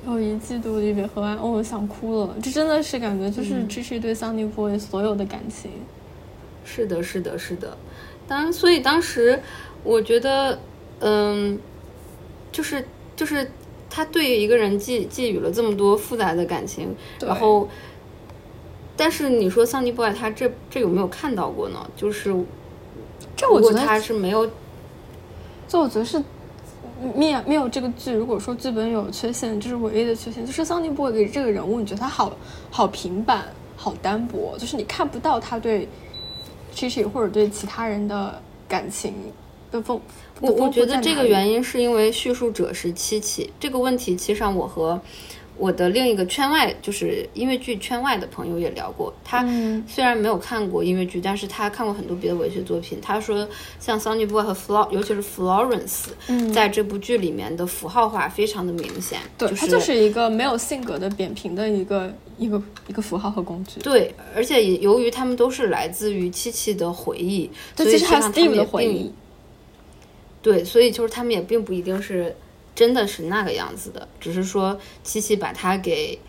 [0.05, 2.35] 友谊嫉妒、离别和爱，哦，我想哭了。
[2.43, 5.71] 这真的是感觉就是支持对 Sunny Boy 所有的感情。
[6.63, 7.75] 是的，是的，是的。
[8.27, 9.41] 当所以当时
[9.83, 10.59] 我觉得，
[10.99, 11.57] 嗯，
[12.55, 12.87] 就是
[13.17, 13.51] 就是
[13.89, 17.67] 他对一个人寄寄予了这么多复杂的感情，然后，
[18.95, 21.85] 但是你说 Sunny Boy 他这这有没有看到过呢？
[21.97, 22.33] 就是
[23.35, 24.49] 这我觉得他是没有，
[25.67, 26.23] 这我觉得是。
[27.13, 30.45] 没有没有这个剧，如果说剧本有缺陷，这是唯一的缺陷。
[30.45, 32.33] 就是桑尼波给这个人物，你觉得他好
[32.71, 33.43] 好平板，
[33.75, 35.89] 好单薄，就是你看不到他对
[36.73, 39.13] Chichi 或者对其他人的感情
[39.71, 39.99] 的丰。
[40.41, 43.50] 我我觉得这个原因是因为叙述者是七七。
[43.60, 45.00] 这个问题，其实上我和。
[45.58, 49.41] 我的另一个圈外就是音乐剧圈外的朋友也聊过，他
[49.88, 53.00] 虽然没有看过音乐剧，但是他看过很多别的文学作品。
[53.02, 53.48] 他说，
[53.80, 56.08] 像 Sunny Boy 和 Flor，尤其是 Florence，
[56.54, 59.19] 在这部剧里面的符号化非常的明显。
[59.38, 63.80] 对，他就是一个没有性格的扁平的一个一个一个符号和工具。
[63.80, 69.10] 对，而且由于他们都是来自于七七的回忆，所以还有 Steve 的回忆。
[70.45, 72.36] 对，所以就是他们也并不一定是。
[72.75, 76.19] 真的是那个样子的，只是说七七把他给，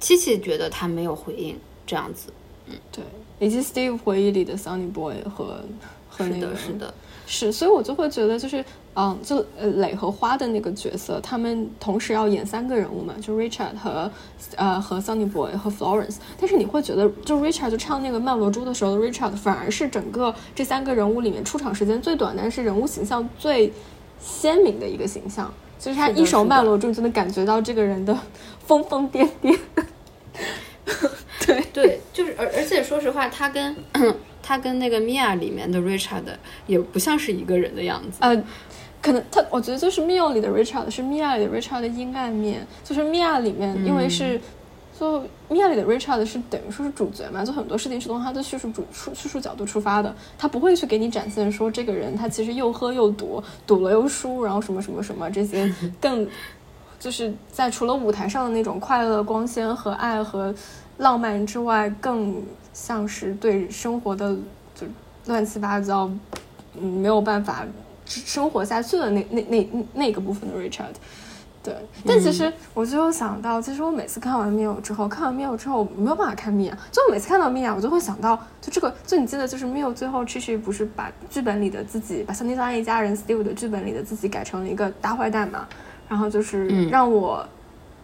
[0.00, 1.54] 七七觉得他没有回应
[1.86, 2.32] 这样子，
[2.66, 3.04] 嗯，对，
[3.38, 5.60] 以及 Steve 回忆里的 Sunny Boy 和
[6.08, 6.94] 和那个是的，
[7.26, 14.10] 是，所以我就会觉得就是，嗯，就呃磊和花的那个角色，他们同时要演三个人物嘛，就 Richard 和
[14.56, 23.72] 呃和 Sunny Boy 和 Florence，但是你会觉得，就 Richard 就唱那个曼罗珠的时候，Richard 反而是整个这三个人物里面出场时间最短，但是人物形象最
[24.20, 25.52] 鲜明的一个形象。
[25.78, 28.16] 就是他一首曼罗珠，就能感觉到这个人的
[28.64, 29.58] 疯疯癫癫。
[31.44, 33.74] 对对，就是而而且说实话，他跟
[34.40, 36.22] 他跟那个 Mia 里面的 Richard
[36.68, 38.18] 也不像是一个人的样子。
[38.20, 38.40] 呃，
[39.02, 44.40] 可能他我觉得就是米娅里的 Richard 是米娅里的 Richard 的阴暗面，就是米娅里面因为是。
[45.00, 55.68] 就米娅里的 Richard 是等于说是主角嘛，就很多事情是从他的叙述主出叙述角度出发的，他不会去给你展现说这个人他其实又喝又赌，赌了又输，然后什么什么什么这些
[56.00, 56.28] 更
[57.00, 60.54] 就是在除了舞台上的那种快乐光鲜和爱和
[60.98, 62.40] 浪漫之外，更
[62.72, 64.36] 像是对生活的
[64.72, 64.86] 就
[65.26, 66.08] 乱七八糟，
[66.80, 67.66] 嗯，没有办法
[68.20, 70.94] 生活下去的那那那那个部分的 Richard。
[71.64, 71.72] 对，
[72.04, 76.72] 但其实我就有想到，其实我每次看完《Mia》之后，看完《Mia》之后，我没有办法看《Mia》。
[76.90, 85.66] 就我每次看到《Mia》，我就会想到，就这个，就你记得，就是《Mia》最后其实不是把剧本里的自己，把《桑尼拉一家人》Steve 的剧本里的自己改成了一个大坏蛋嘛？
[86.08, 87.46] 然后就是让我。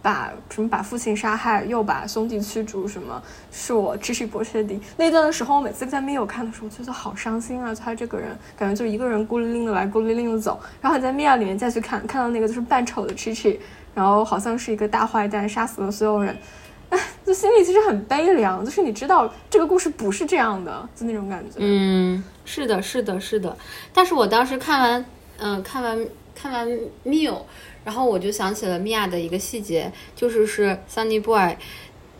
[0.08, 7.74] 把什么把父亲杀害，又把兄弟驱逐，什么是我支持波切蒂那段的时候，我每次在密友看的时候，觉得好伤心啊！
[7.74, 10.58] 他这个人感觉就一个人孤零零的来，孤零零的走。
[10.80, 13.60] 然后你在密友里面再去看，看到那个就是扮丑的 c h
[13.94, 16.34] 然后好像是一个大坏蛋，杀死了所有人，
[16.88, 18.64] 哎，就心里其实很悲凉。
[18.64, 21.56] 就是你知道这个故事不是这样的，就那种感觉。
[21.58, 23.54] 嗯，是的，是的，是的。
[23.92, 25.04] 但是我当时看完，
[25.36, 26.66] 嗯，看完看完
[27.04, 27.40] Mio。
[27.88, 31.56] 然后我就想起了米娅的一个细节，就是是 Sunny Boy，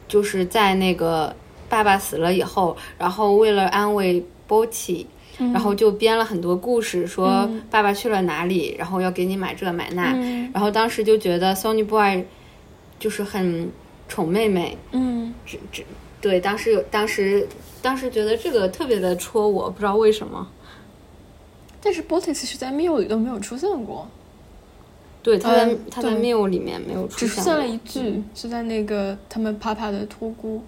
[0.08, 1.36] 就是在那个
[1.68, 5.06] 爸爸死了以后，然后为了安慰 b o t y
[5.52, 10.14] 然后就编了很多故事，说爸爸去了哪里，然后要给你买这买那。
[10.54, 12.24] 然后当时就觉得 Sunny Boy
[12.98, 13.70] 就是很
[14.08, 15.84] 宠妹妹，嗯，这这
[16.22, 17.46] 对，当时有当时
[17.82, 20.48] 当时觉得这个特别的戳我，不知道为什么。
[21.82, 24.08] 但是 b o t y 其实在 Miu 里都没有出现过。
[25.28, 30.62] 对，他在他在 Miu 里面没有出现，只出现了一句，是在那个他们 Papa 的托孤。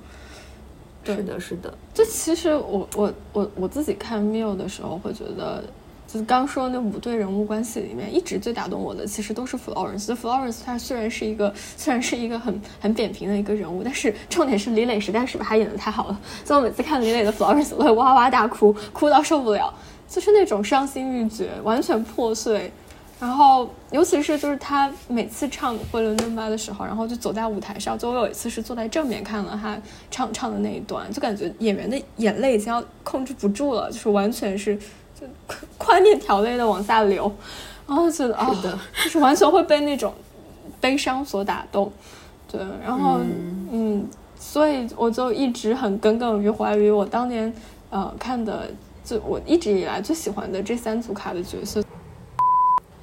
[1.03, 1.73] 是的，是的。
[1.95, 5.65] 这其实我我我我自己看 Miu 的时候，会觉得，
[6.07, 10.15] 就是刚说那五对人物关系里面，一直最打动我的，其实都是 Florence。
[10.15, 16.21] Florence 他虽然是一个虽然是一个很很扁平的一个人物，但是重点是李磊实在是把他演的太好了。
[16.45, 19.73] 所以我每次看李磊的 Florence，我会哇哇大哭，哭到受不了，
[20.07, 22.71] 就是那种伤心欲绝，完全破碎。
[23.21, 27.99] 然后，尤其是就是他每次唱《回伦敦吧》的时候，然后就走在舞台上。
[27.99, 29.79] 就我有一次是坐在正面看了他
[30.11, 34.75] 唱唱的那一段，就感觉演员的眼泪已经要控制不住了，就是完全是
[35.15, 35.27] 就
[35.77, 37.31] 宽面条泪的往下流。
[37.87, 38.51] 然后觉得啊，
[39.05, 40.15] 就是完全会被那种
[40.81, 41.93] 悲伤所打动。
[42.51, 43.21] 对，然后
[43.71, 44.09] 嗯，
[44.39, 47.53] 所以我就一直很耿耿于怀于我当年
[47.91, 48.67] 呃看的，
[49.05, 51.83] 就我一直以来最喜欢的这三组卡的角色。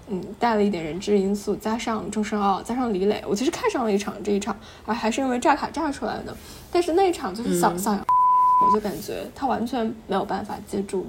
[0.10, 4.56] 嗯，带了一点人质因素，加上钟声奥，加上李磊，我其实看上了一场这一场，
[4.86, 6.36] 啊还是因为炸卡炸出来的。
[6.72, 8.06] 但是那一场就是小小杨，
[8.66, 11.06] 我就感觉他完全没有办法接住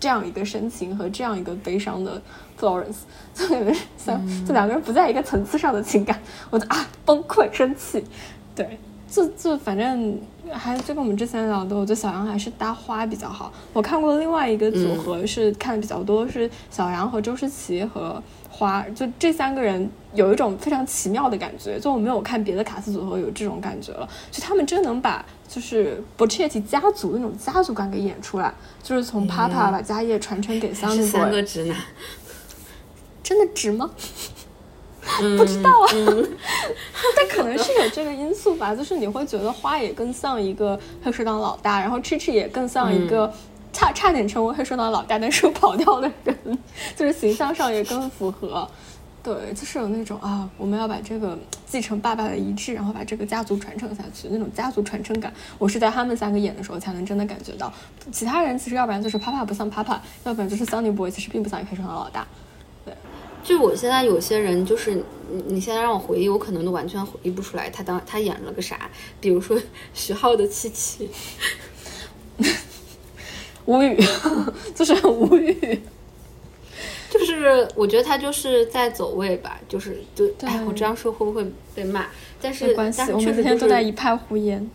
[0.00, 2.20] 这样一个深情和这样一个悲伤的
[2.58, 2.96] Florence，
[3.32, 6.20] 就感觉像就两个人不在一个层次上的情感，
[6.50, 8.04] 我就啊崩溃生气，
[8.56, 8.78] 对，
[9.08, 10.18] 就就反正
[10.50, 13.52] 还就跟我们之前聊的，我觉得小杨还是搭花比较好。
[13.72, 18.20] 我看过另外一个组合是看的比较多，是小杨和周诗琪和
[18.60, 28.52] 花，就这三个人有一种非常奇妙的感觉，就我没有看别的卡斯组合有这种感觉了，就他们真能把就是 Bochetti 家族那种家族感给演出来，
[28.82, 31.76] 就是从 Papa 把家业传承给三个直男，
[33.22, 33.90] 真的值吗？
[35.22, 35.88] 嗯 不知道啊，
[37.16, 43.32] 但可能是有这个因素吧，就是你会觉得花也更像一个黑手党老大，然后 Chi Chi 也更像一个
[43.72, 46.58] 差差点成为黑手党老大但是跑掉的人，
[46.96, 48.68] 就是形象上也更符合。
[49.22, 57.70] 对，就是有那种啊，我们要把这个继承爸爸的遗志，然后把这个家族传承下去，那种家族传承感，我是在他们三个演的时候才能真的感觉到。
[58.10, 62.26] 其他人其实要不然就是啪啪不像啪啪，要不然就是 Sunny Boy 其实并不像黑手党老大。
[62.82, 62.94] 对
[63.44, 65.04] 就我现在有些人，就是你
[65.48, 68.88] 你现在让我回忆，我可能都完全回忆不出来他当他演了个啥。
[69.20, 69.60] 比如说
[69.92, 71.10] 徐浩的七七，
[73.66, 73.98] 无语，
[74.74, 75.80] 就是很无语。
[77.10, 81.44] 就是我觉得他就是在走位吧，就是就对哎，我这样说会不会
[81.74, 82.06] 被骂？
[82.40, 84.70] 但是没关系但，是我们今天确实就是都在一派胡言。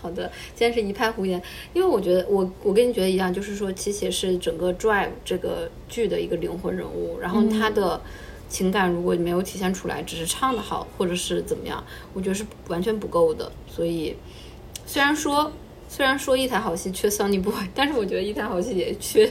[0.00, 1.40] 好的，今天是一派胡言，
[1.74, 8.00] 因为我觉得我我跟你觉得一样，就是说七七是整个 Drive 这个剧的一个灵魂人物，然后他的
[8.48, 11.84] 情感如果没有体现出来，只是唱的好或者是怎么样，
[12.14, 13.50] 我觉得是完全不够的。
[13.68, 14.16] 所以
[14.86, 15.52] 虽然说
[15.94, 19.30] 虽然说一台好戏缺 Sunny Boy，但是我觉得一台好戏也缺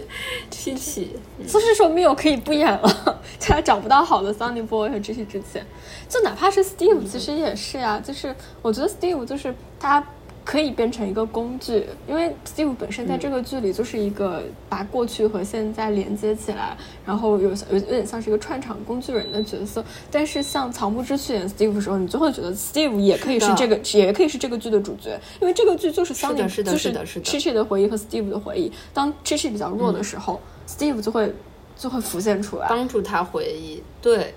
[0.52, 1.10] 七七。
[1.48, 5.66] 就是说没有可以不演了， 他找不到好的 Sunny Boy 和 G T 之前，
[6.08, 10.06] 就哪怕是 Steve，其实也是呀、就是我觉得 Steve 就是他。
[10.44, 16.76] 可以变成一个工具，因为 Steve 本身在这个剧里就是一个把过去和现在连接起来，
[17.06, 19.84] 然后有有有点像是一个串场工具人的角色。
[20.10, 28.72] 但是像草木之去演 Steve 的时候，你就会觉得 Steve 也可以是这个，也可以是这个剧的主角，因为这个剧就是是 Sunny，的是的就是的是的回忆和 Steve 的回忆。
[28.94, 31.32] 当 Chi Chi 比较弱的时候、s t e v e 就会
[31.78, 32.68] 就会浮现出来。
[32.68, 33.82] 帮助他回忆。
[34.02, 34.34] 对，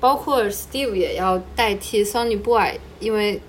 [0.00, 3.40] 包括 Steve 也要代替 Sunny Boy，因为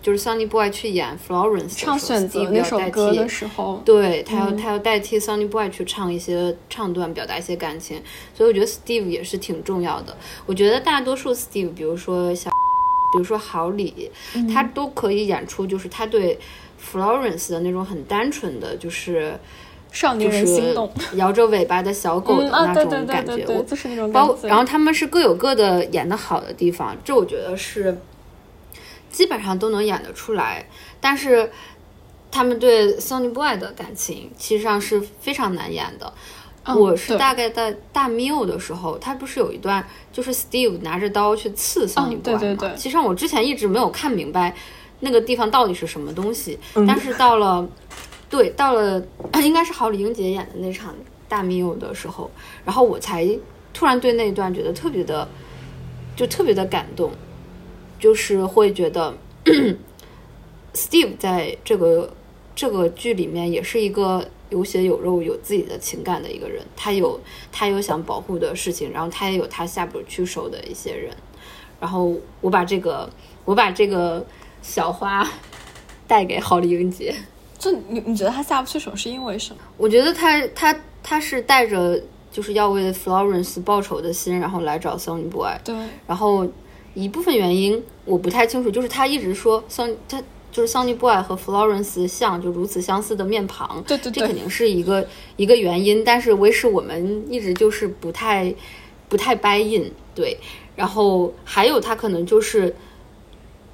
[0.00, 8.00] 就是 Sunny Boy 去演 Florence 唱选择那首歌的时候，对他要、嗯他要代替 Sunny Boy 去唱一些唱段，表达一些感情，
[8.32, 10.16] 所以我觉得 Steve 也是挺重要的。
[10.46, 12.48] 我觉得大多数 Steve，比如说小，
[13.12, 16.38] 比如说郝礼，嗯他都可以演出，就是他对
[16.80, 19.38] Florence 的那种很单纯的，就是
[19.90, 23.44] 少年就是人心动，摇着尾巴的小狗的那种感觉。
[23.48, 24.36] 我就是那种包。
[24.42, 27.98] 然后他们是各有各的演的好的地方，这我觉得是
[29.18, 30.64] 基本上都能演得出来。
[31.00, 31.50] 但是
[32.30, 36.12] 他们对 Sonny Boy 的感情，其实上是非常难演的。
[36.64, 42.38] 嗯我是大概在大 Miu 的时候，他不是有一段就是 Steve 拿着刀去刺对 Boy 吗？
[42.38, 44.54] 对对其实上我之前一直没有看明白
[45.00, 47.68] 那个地方到底是什么东西，嗯但是到了
[48.30, 49.02] 对到了
[49.42, 50.94] 应该是郝李英杰演的那场
[51.28, 52.30] 大 Miu 的时候，
[52.64, 53.26] 然后我才
[53.74, 55.26] 突然对那一段觉得特别的
[56.14, 57.10] 就特别的感动，
[57.98, 59.14] 就是会觉得
[60.74, 62.12] Steve 在这个
[62.54, 66.64] 这个剧里面也是一个有血有肉、有自己的情感的一个人。
[66.76, 67.20] 他有
[67.50, 71.14] 他有想保护的事情，然后他也有他下不去手的一些人。
[71.80, 73.08] 然后我把这个
[73.44, 74.24] 我把这个
[74.62, 75.28] 小花
[76.06, 77.14] 带给郝丽英姐。
[77.58, 79.60] 就你你觉得他下不去手是因为什么？
[79.76, 85.50] 我觉得他他他是带着就是要为 Florence 报仇的心，然后来找 Sonny Boy。
[85.64, 85.74] 对，
[86.06, 86.46] 然后
[87.02, 98.54] 一部分原因我不太清楚，就是他一直说桑他就是 Sunny Boy 和 Florence 像就如此相似的面庞，对对对这肯定是一个一个原因，但是为是我们一直就是不太
[99.08, 100.36] 不太 buy in 对，
[100.74, 102.74] 然后还有他可能就是。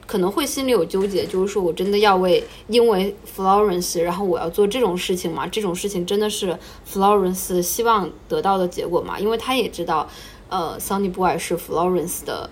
[0.06, 5.46] 可能会心里有纠结，就是说我真的要为因为 Florence，然后我要做这种事情吗？
[5.46, 9.18] 这种事情真的是 Florence 希望得到的结果吗？
[9.18, 10.06] 因为他也知道，
[10.50, 12.50] 呃，Sunny Boy 是 Florence 的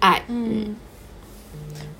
[0.00, 0.76] 爱，嗯，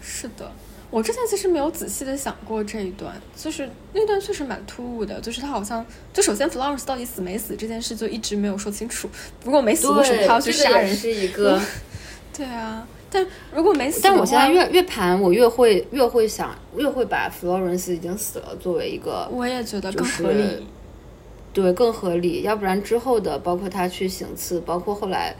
[0.00, 0.50] 是的。
[0.90, 5.84] 我之前其实没有仔细的想过这一段，就是那段确实蛮突兀的，就是他好像
[6.14, 9.06] 就首先 Florence 到底死没死这件事就一直没有说清楚。
[9.44, 10.96] 如果没死，为什么他要去杀人？
[10.96, 11.60] 是一个。
[12.34, 20.66] 对啊，但如果没死但，我现在越越盘，我越会越会想，越会把 Florence 已经死了作为一个我也觉得更就是合理。
[21.52, 25.34] 对更合理，要不然之后的包括他去行刺，包括后来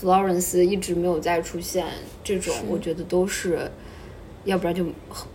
[0.00, 1.86] Florence 一直没有再出现，
[2.22, 3.70] 这种我觉得都是，
[4.44, 4.86] 要不然就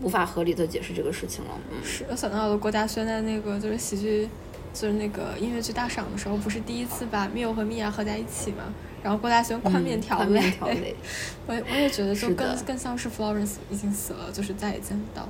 [0.02, 1.52] 无法合理的解释这个事情了。
[1.72, 4.30] 嗯，是，我想到了郭嘉轩在那个就是喜剧
[4.74, 8.74] 就是那个音乐剧大赏的时候，不是第一次把 Miu 和 Mia 合在一起嘛？
[9.04, 10.96] 然后郭大轩宽面条宽类，面条类，
[11.46, 15.28] 我我也觉得就更更像是 Florence 已经死了，就是再也见不到。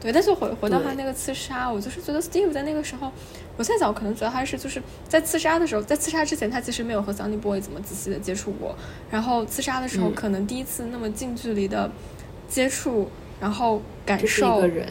[0.00, 3.10] 对，但是回回到他那个刺杀，我就是觉得 Steve 在那个时候，
[3.56, 8.76] 我现在想，我可能觉得他是就是在刺杀的时候，在刺杀之前，他其实没有和 Sunny Boy 怎么仔细的接触过，
[9.10, 10.14] 然后刺杀的时候，嗯。
[10.14, 11.90] 可能第一次那么近距离的
[12.48, 14.86] 接触，然后感受个人，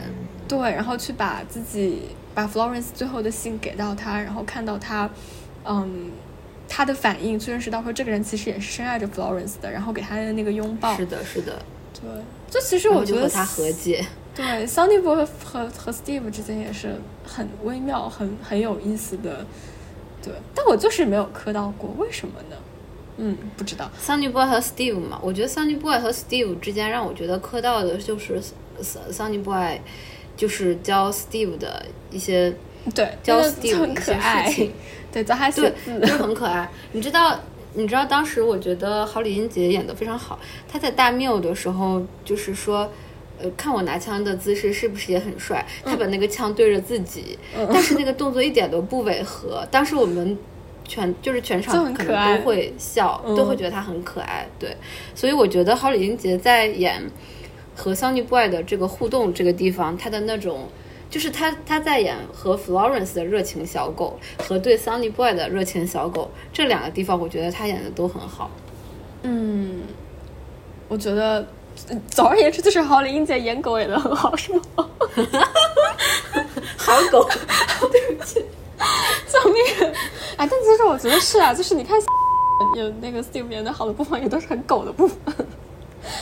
[0.47, 2.01] 对，然后去把自己
[2.35, 5.09] 把 Florence 最后的信给到他，然后看到他，
[5.63, 6.11] 嗯，
[6.67, 10.95] 他的反应，去认识到说这个人其实也是深爱着 Florence 的，然后给他的那个拥抱。
[10.97, 11.61] 是的，是的，
[11.93, 12.09] 对，
[12.51, 14.05] 就其实我觉得他和解，
[14.37, 19.43] 对 Sunny Boy 和和和 Steve 之间也是很微妙、很很有意思的。
[20.21, 22.55] 对，但我就是没有磕到过，为什么呢？
[23.17, 23.89] 嗯，不知道。
[23.99, 28.39] Sunny Boy 和 Steve 嘛，我觉得 Sunny Boy 和 Steve 之间让我觉得磕到的就是
[29.11, 29.81] Sunny Boy，
[30.35, 32.53] 就是教 Steve 的一些
[32.93, 34.73] 对，教那个 Steve 很一些事情，
[35.11, 36.69] 对，教他写对，字就很可爱。
[36.91, 37.39] 你知道，
[37.73, 42.87] 你知道当时我觉得郝李英杰演的非常好，他在大缪的时候就是说。
[43.39, 45.65] 呃，看我拿枪的姿势是不是也很帅？
[45.83, 49.65] 他把那个枪对着自己，但是那个动作一点都不违和。
[49.71, 50.37] 当时我们
[50.85, 54.47] 全就是全场可能都会笑，嗯都会觉得他很可爱。
[54.57, 54.75] 对，
[55.15, 57.01] 所以我觉得郝李英杰在演
[57.75, 60.67] 和 Sunny Boy 的这个互动这个地方，他的那种。
[61.09, 68.51] 就是他他在演和 Florence 的热情小狗和对 Sunny Boy 的热情小狗这两个地方，我觉得他演的都很好。
[69.23, 69.83] 嗯，
[70.89, 71.47] 我觉得，嗯
[72.09, 74.61] 总而言之，就是郝林英姐演狗演的很好，是吗？
[76.77, 77.27] 好狗，
[77.91, 78.43] 对不起
[79.31, 79.63] 救命！
[80.37, 81.99] 哎，但其实我觉得是啊，就是你看
[82.75, 85.17] 有那个 Steve 演的好的部分，也都是很狗的部分。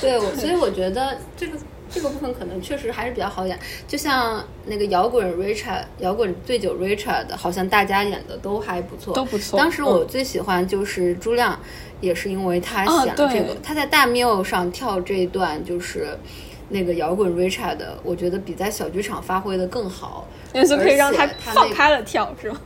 [0.01, 1.57] 对，我所以我觉得这个
[1.95, 3.57] 这个部分可能确实还是比较好演。
[3.87, 11.57] 就像那个摇滚 Richard，摇滚醉酒 Richard，好像大家演的都还不错，都不错当时我嗯最喜欢就是朱亮，
[12.01, 16.09] 也是因为他啊选了这个，对他在大庙上跳这一段就是。
[16.67, 22.59] 那个摇滚 Richard，我觉得比在小剧场发挥的更好，因为就可以让他放开了跳，是吗？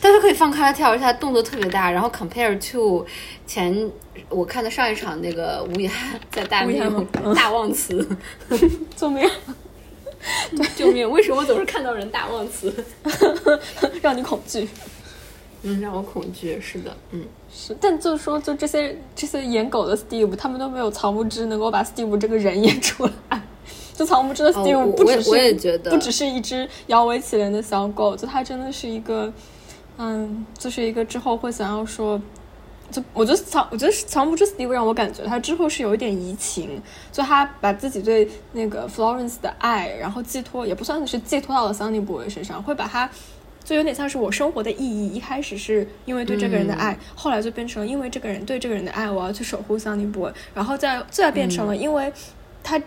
[0.00, 1.90] 但是可以放开了跳，而且他动作特别大。
[1.90, 3.04] 然后 compare to
[3.46, 3.90] 前
[4.28, 6.88] 我看的上一场那个吴以涵在大庙
[7.34, 8.06] 大忘词，
[8.96, 9.28] 救命！
[10.76, 11.08] 救命！
[11.10, 12.72] 为什么总是看到人大忘词？
[14.02, 14.68] 让你恐惧。
[15.62, 16.60] 嗯，让我恐惧。
[16.60, 23.42] 是的，嗯，是，但就是说，就这些这些演狗的 Steve，他们都没有曹木之能够把 Steve 这个人演出来。
[23.94, 29.32] 就曹木之的哦 Steve 我不只是、我也我也觉得不只是一只摇尾乞怜的小狗，就他真的是一个，
[29.98, 32.20] 嗯，就是一个之后会想要说。
[32.88, 36.80] 就我觉得藏，我觉得曹木之 Steve 让我感觉他之后是有一点移情，
[37.10, 43.10] 就他把自己对那个 Florence 的爱，然后寄托也不算是寄托到了 Sunny Boy 身上，会把他
[43.64, 45.12] 就有点像是我生活的意义。
[45.12, 52.12] 一开始是因为对这个人的爱，后来就变成了因为这个人对这个人的爱，我要去守护 Sunny Boy，然后再再变成了因为
[52.62, 52.80] 他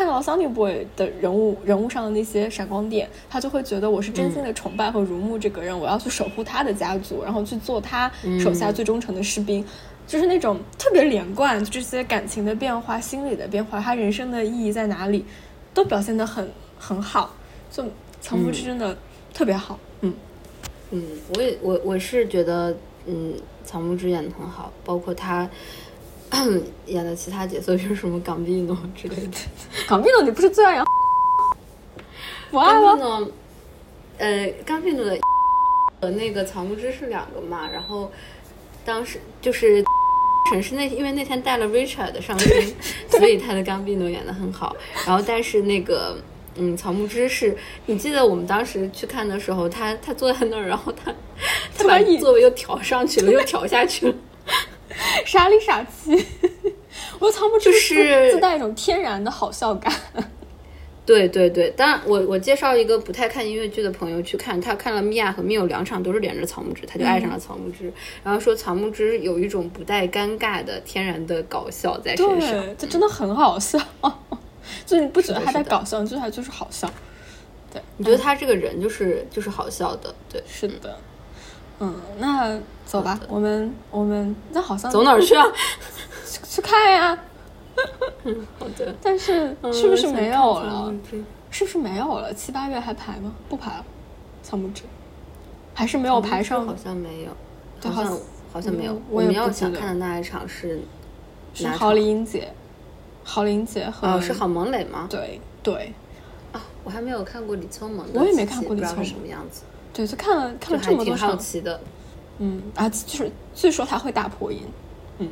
[0.00, 8.10] 看到了 Sunny Boy 的人物人物上的那些闪光点，他就会觉得我是真心的崇拜和如沐这个人，我要去守护他的家族，然后去做他
[8.42, 9.62] 手下最忠诚的士兵。
[10.06, 15.22] 就是那种特别连贯，就这些感情的变化、心理的变化，他人生的意义在哪里，
[15.74, 17.34] 都表现得很很好。
[17.70, 17.84] 就
[18.22, 18.96] 曹木之真的
[19.34, 20.14] 特别好，嗯
[20.92, 21.04] 嗯，
[21.36, 22.74] 我也我我是觉得，
[23.04, 23.34] 嗯，
[23.66, 25.46] 草木之演的很好，包括他
[26.86, 29.38] 演的其他角色，比如什么港币诺之类的。
[29.88, 30.86] 港币诺，你不是最爱杨？
[32.50, 33.26] 我爱吗？
[34.18, 35.18] 呃，港币诺的
[36.00, 38.10] 和那个草木之是两个嘛，然后
[38.84, 39.84] 当时就是。
[40.50, 42.50] 陈是那因为那天带了 Richard 的上身，
[43.08, 44.74] 所以他的冈碧诺演的很好。
[45.06, 46.16] 然后但是那个
[46.56, 47.56] 嗯，草木之是
[47.86, 51.12] 你记得我们当时去看的时候，他他坐在那儿，然后他
[51.76, 54.14] 他把座位又调上去了，又调下去了。
[55.24, 56.12] 傻里傻气。
[57.18, 59.92] 我觉得曹木是自自带一种天然的好笑感。
[61.06, 67.92] 对对对，当然我我介绍一个不太看音乐剧的朋友去看，他看了米娅和米友两场都是连着草木之，他就爱上了草木之，
[68.22, 72.50] 然后说草木之有一种不带尴尬的天然的搞笑在身上。
[72.52, 73.78] 对，这真的很好笑。
[74.86, 76.88] 就你不觉得他在搞笑，你觉得他就是好笑。
[77.72, 80.40] 对，你觉得他这个人就是就是好笑的，对。
[80.46, 80.76] 是的。
[80.86, 80.94] 嗯，
[82.18, 85.46] 那走吧，我们我们那好像走哪儿去啊？
[86.26, 87.18] 去去看呀？
[88.24, 90.92] 嗯好的， 但是嗯是不是没有了
[91.50, 92.32] 是不是没有了？
[92.34, 93.32] 七八月还排吗？
[93.48, 93.84] 不排了，
[94.42, 94.82] 草木之
[95.74, 97.30] 还是没有排上好像没有，
[97.80, 98.18] 对好像好
[98.52, 99.02] 好像没有嗯。
[99.08, 100.80] 我们要想看的那一场是
[101.54, 102.52] 是郝丽英姐，
[103.24, 105.06] 郝玲姐和、哦，是郝萌蕾吗？
[105.08, 105.92] 对对
[106.52, 109.62] 啊，我还没有看过李秋萌的我也没看过李秋萌什么样子。
[110.00, 111.80] 对，就看了看了这么多还挺好，奇的。
[112.38, 114.62] 嗯啊，就是据说他会大破音，
[115.18, 115.28] 嗯，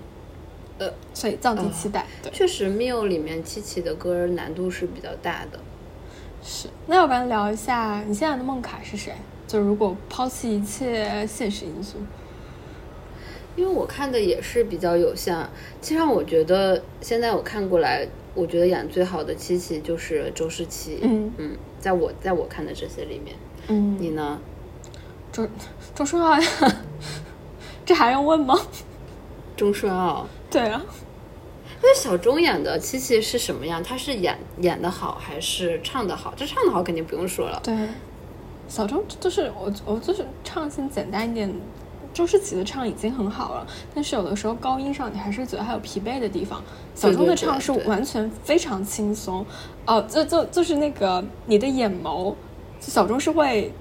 [0.78, 5.58] 呃，所以降低期待，对，确实，Miu 里面七七的歌难度是比较大的。
[6.42, 6.68] 是。
[6.86, 9.14] 那要不然聊一下你现在的梦卡是谁？
[9.46, 11.96] 就如果抛弃一切现实因素，
[13.56, 15.34] 因为我看的也是比较有限，
[15.80, 20.98] 其实让我觉得现在我看过来，我觉得演最好的七七就是周诗琪。
[21.00, 23.34] 嗯嗯，在我在我看的这些里面，
[23.68, 24.38] 嗯，你呢？
[25.32, 25.46] 周
[25.94, 26.48] 周顺浩呀，
[27.84, 28.58] 这还用问吗？
[29.56, 30.26] 钟顺奥。
[30.50, 30.80] 对啊，
[31.82, 33.82] 那小钟演的七七是什么样？
[33.82, 36.32] 他是演演的好还是唱的好？
[36.36, 37.60] 这唱的好肯定不用说了。
[37.62, 37.76] 对，
[38.68, 41.54] 小钟就是我，我就是唱性简单一点。
[42.14, 46.60] 周诗琪的唱已经很好了，但是有的时候高音上你还是觉得还有疲惫的地方。
[46.94, 49.44] 小钟的唱是完全非常轻松，
[49.86, 52.34] 哦，就就就是那个你的眼眸，
[52.80, 53.72] 小钟是会。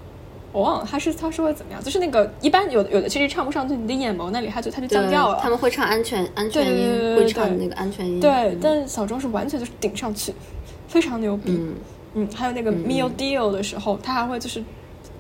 [0.58, 5.38] 我忘了他是他是会怎么样，就是那个一般有的有的其实唱不上，去你的眼眸那里，他就他就降对调了。
[5.40, 8.20] 他们会唱安全安全音，对对对对对会唱那个安全音。
[8.20, 10.34] 对，嗯但小钟是完全就是顶上去，
[10.88, 11.52] 非常牛逼。
[11.52, 11.76] 嗯，
[12.16, 14.64] 嗯，还有那个 Mio Dio 的时候，他还会就是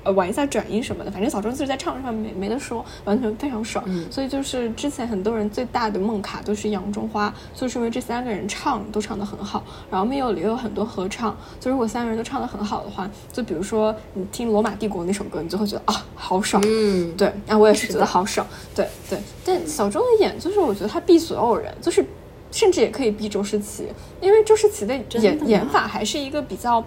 [0.03, 3.83] 呃玩一下转音什么的，反正小钟就是在唱上没没得说，完全非常爽。
[3.87, 16.63] 嗯所以就是之前很多人最大的梦卡都是杨中花，就是因为这三个人唱都唱得很好，然后 Mio 里又有很多合唱，就如果三个人都唱得很好的话，就比如说你听《罗马帝国》那首歌，你就会觉得啊好爽。
[16.65, 18.45] 嗯，对，然后我也是觉得好爽。
[18.73, 22.05] 对对，但小钟的演就是我觉得他避所有人，就是
[22.51, 23.87] 甚至也可以避周诗琪，
[24.21, 26.83] 因为周诗琪的演演法还是一个比较，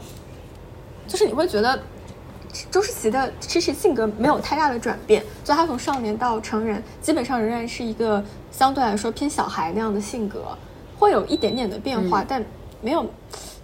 [1.06, 1.78] 就是你会觉得
[2.70, 10.56] 周世奇的其实性格没有太大的转变，就他从少年到成人，基本上仍然是一个相对来说偏小孩那样的性格，
[10.98, 12.44] 会有一点点的变化，嗯但
[12.80, 13.06] 没有。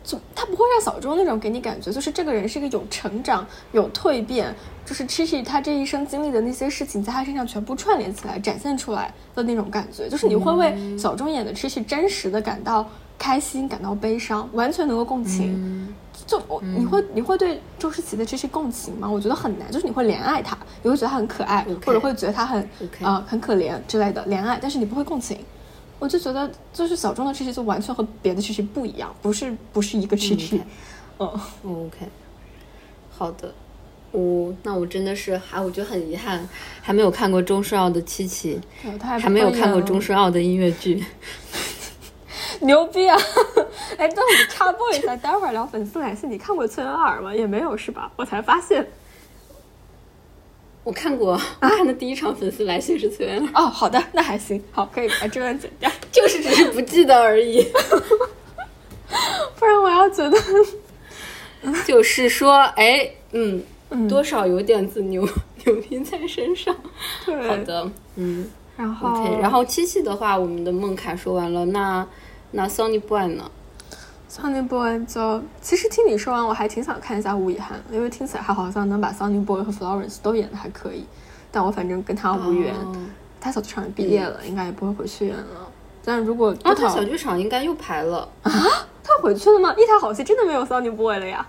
[0.05, 15.55] 就他不会让小钟那种给你感觉，就是这个人是一个有成长、有蜕变，就是 Chichi 他这一生经历的那些事情，在他身上全部串联起来展现出来的那种感觉，就是你会为小钟演的 Chichi 真实的感到开心、感到悲伤，完全能够共情。
[15.57, 15.95] 嗯
[16.27, 19.11] 就我你会你会对周诗琪的这些共情吗？
[19.11, 22.69] 我觉得很难，就是你会怜爱她，你会觉得她很可爱或者会觉得她很
[23.01, 25.39] 啊、很可怜之类的怜爱，但是你不会共情。
[25.99, 30.61] 我就觉得，就是小钟的这些就完全和别的这些不一样，不是不是一个 Chi Chi，
[31.19, 31.29] 嗯
[31.65, 32.07] ，OK，
[33.11, 33.53] 好的。
[34.13, 36.49] 我、那我真的是还我觉得很遗憾，
[36.81, 38.59] 还没有看过钟顺奥的七七，
[39.01, 41.05] 还还没有看过中钟顺奥的音乐剧。
[42.61, 43.17] 牛逼啊！
[43.99, 47.35] 哎，但我插播一下，待会儿聊粉丝来信，你看过崔恩尔吗？
[47.35, 48.11] 也没有是吧？
[48.17, 48.87] 我才发现。
[50.85, 57.63] 我看过，我看的第一场粉丝来信是崔恩，哦，好的，那还行，好，可以把这段剪掉，就是只是不记得而已。
[59.59, 60.39] 不然我要觉得，
[61.87, 65.29] 就是说，哎，嗯，嗯多少有点子牛
[65.65, 66.75] 牛逼在身上。
[67.25, 69.41] 对，好，的，嗯然后，OK。
[69.41, 72.07] 然后七七的话，我们的梦卡说完了，那
[72.51, 73.51] 那 Sony Boy 呢
[74.31, 81.05] ？sonny Boy 就其实听你说完，我还挺想看一下吴以涵，因为听起来他好像能把 sonny Boy 和 Florence 都演的还可以，
[81.51, 82.75] 但我反正跟他无缘。
[82.75, 82.95] 哦
[83.39, 85.71] 他小剧场也毕业了，应该也不会回去演了。
[86.05, 88.51] 但如果不啊，他小剧场应该又排了啊，
[89.05, 89.73] 他回去了吗？
[89.79, 91.47] 一台好戏真的没有 sonny Boy 了呀？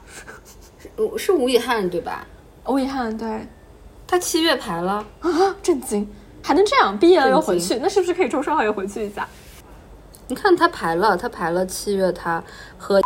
[0.97, 2.27] 呃是吴以翰对吧？
[2.67, 3.47] 吴以涵对
[4.05, 5.31] 他七月排了，啊，
[5.63, 6.07] 震惊，
[6.43, 6.95] 还能这样？
[6.99, 9.27] 毕业了又回去，那是不是可以周双浩也回去一下？
[10.29, 12.43] 你看他排了，他排了七月，他
[12.77, 12.99] 和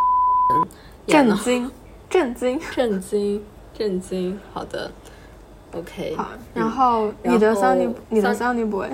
[1.08, 1.72] 震惊，
[2.10, 2.60] 震惊。
[2.74, 3.44] 震惊，
[3.78, 4.40] 震惊。
[4.54, 4.92] 好的
[5.74, 6.16] ，OK。
[6.16, 8.90] 好，嗯然后你的 Sunny，你的 Sun- Sunny Boy，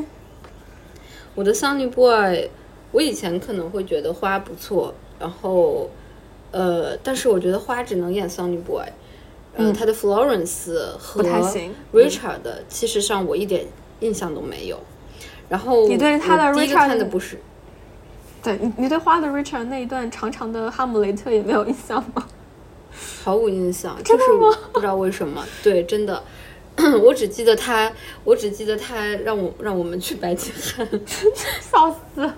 [1.35, 2.49] 我的 Sunny Boy，
[2.91, 5.89] 我以前可能会觉得花不错，然后
[6.51, 8.85] 呃，但是我觉得花只能演 Sunny Boy，
[9.55, 11.23] 嗯、嗯他的 Florence 和
[11.93, 13.65] Richard 其实上我一点
[14.01, 14.79] 印象都没有。
[15.49, 17.39] 然后你对他的 Richard 看的不是，
[18.47, 22.25] 对你，你对花的 Richard 那一段长长的哈姆雷特也没有印象吗？
[23.21, 25.45] 毫无印象，就是我不知道为什么。
[25.61, 26.23] 对，真的，
[27.03, 27.91] 我只记得他，
[28.23, 30.87] 我只记得他让我让我们去白金汉。
[31.59, 32.33] 笑死了！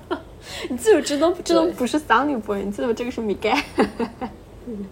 [0.67, 3.63] 你记住，这都这都不是 Sunny Boy，你记住这个是米盖。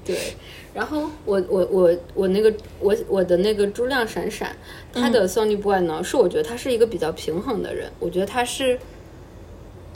[0.05, 0.35] 对，
[0.71, 4.55] 然后我我我我那个我我的那个朱亮闪闪，
[4.93, 8.79] 他的 Sony Boy 呢，是我觉得他是一个比较平衡的人，我觉得他是，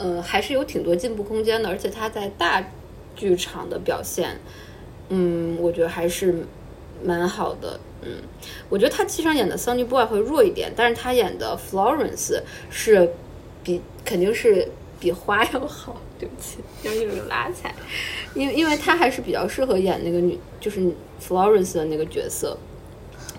[0.02, 2.62] 呃，还是有挺多进步空间的，而且他在大
[3.14, 4.36] 剧场的表现，
[5.10, 6.44] 嗯，我觉得还是
[7.04, 8.10] 蛮好的，嗯，
[8.68, 13.12] 我觉得他其实演的 Sunny Boy 会弱一点，但是他演的 Florence 是
[13.62, 16.00] 比肯定是比花要好。
[16.18, 17.74] 对不起，要有个拉踩，
[18.32, 20.80] 因为因为他还是比较适合演那个女，就是
[21.20, 22.56] Florence 的那个角色。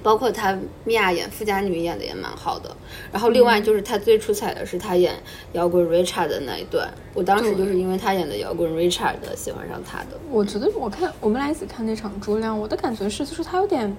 [0.04, 2.70] 包括他米娅演富家女演的也蛮好的。
[3.12, 5.16] 然后另外就是他最出彩的是他演
[5.54, 10.20] 摇滚 Richard 的那一段，我当时就是因为他演的摇滚 Richard 喜欢上他的。
[10.30, 13.95] 我觉得我看我们俩一起看那场《朱亮》，我的感觉是，就是他有点，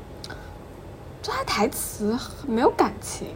[1.22, 3.28] 就他台词没有感情，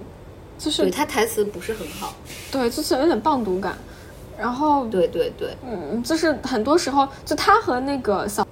[0.59, 2.15] 就是对他台词不是很好，
[2.53, 3.77] 对，就是有点棒读感。
[4.39, 8.47] 然后对对对，嗯，就是很多时候就他和那个小。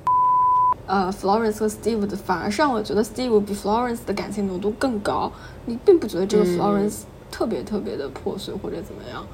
[0.86, 5.32] 呃，Florence 和 Steve 的反而是让我觉得 Steve 比 Florence 的感情浓度更高。
[5.64, 9.26] 你并不觉得这个 Florence 特别特别的破碎或者怎么样？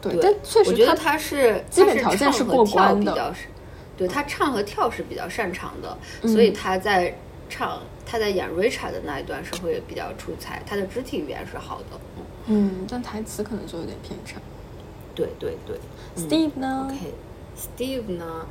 [0.00, 3.34] 对，但确实我觉得他是基本条件是过关的。
[3.98, 7.14] 对他唱和跳是比较擅长的，所以他在
[7.50, 10.62] 唱他在演 Richard 的那一段是会比较出彩。
[10.64, 12.00] 他的肢体语言是好的，
[12.46, 14.40] 嗯，但台词可能就有点偏差。
[15.14, 15.78] 对对对
[16.16, 18.46] ，Steve 呢？OK，Steve 呢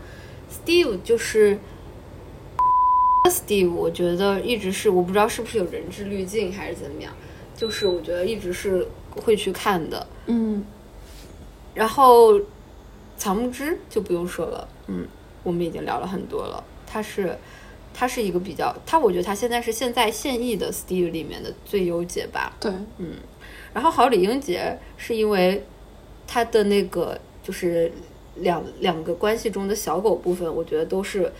[0.53, 1.57] ？Steve 就是。
[3.29, 7.13] Steve，我觉得一直是我不知道是不是有人质滤镜还是怎么样，
[7.55, 10.65] 就是我觉得一直是会去看的，嗯。
[11.75, 12.39] 然后
[13.15, 15.07] 草木之就不用说了，嗯，
[15.43, 16.63] 我们已经聊了很多了。
[16.85, 17.37] 他是
[17.93, 23.13] 他是一个比较，他我觉得他现在是现在现役的 Steve 里面的最优解吧，对，嗯。
[23.73, 25.63] 然后好李英杰是因为
[26.27, 27.91] 他的那个就是
[28.37, 31.31] 两两个关系中的小狗部分，我觉得都是。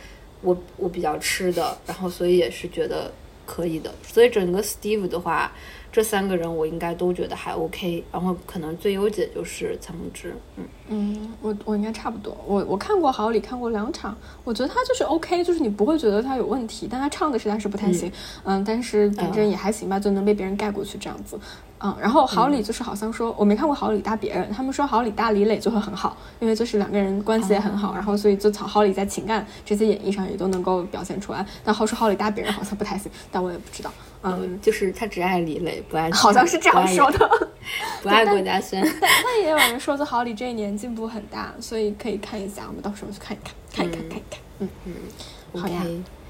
[0.42, 3.12] 我我比较吃的，然后所以也是觉得
[3.46, 5.52] 可以的，所以整个 Steve 的话，
[5.92, 18.12] 这三个人我应该都觉得还 OK，然后可能最优解就是仓木之，嗯嗯，我我应该差不多，我我看过好里看过两场，我觉得他就是 OK，就是你不会觉得他有问题，但他唱的实在是不太行，
[18.44, 21.40] 嗯，但是反正也还行吧，就能被别人盖过去这样子。
[21.82, 31.46] 嗯，然后好里就是好像说，我没看过好里搭别人，他们说好里搭李磊就会很好，因为就是两个人关系也很好，然后所以就郝郝里在情感这些演绎上也都能够表现出来。
[31.64, 33.90] 但好说好里搭别人好像不太行，但我也不知道。
[34.22, 37.50] 嗯，就是他只爱李磊，不爱好像是这样说的，
[38.04, 38.82] 不爱郭嘉轩。
[39.02, 44.40] 但也有人说，这郝李这一年进步很大，所以可以看一下，我们到时候去看一看，看一看，看一看。
[44.60, 45.82] 嗯嗯，好呀。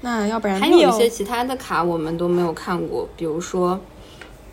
[0.02, 3.78] 那要不然还有一些其他的卡我们都没有看过，比如说。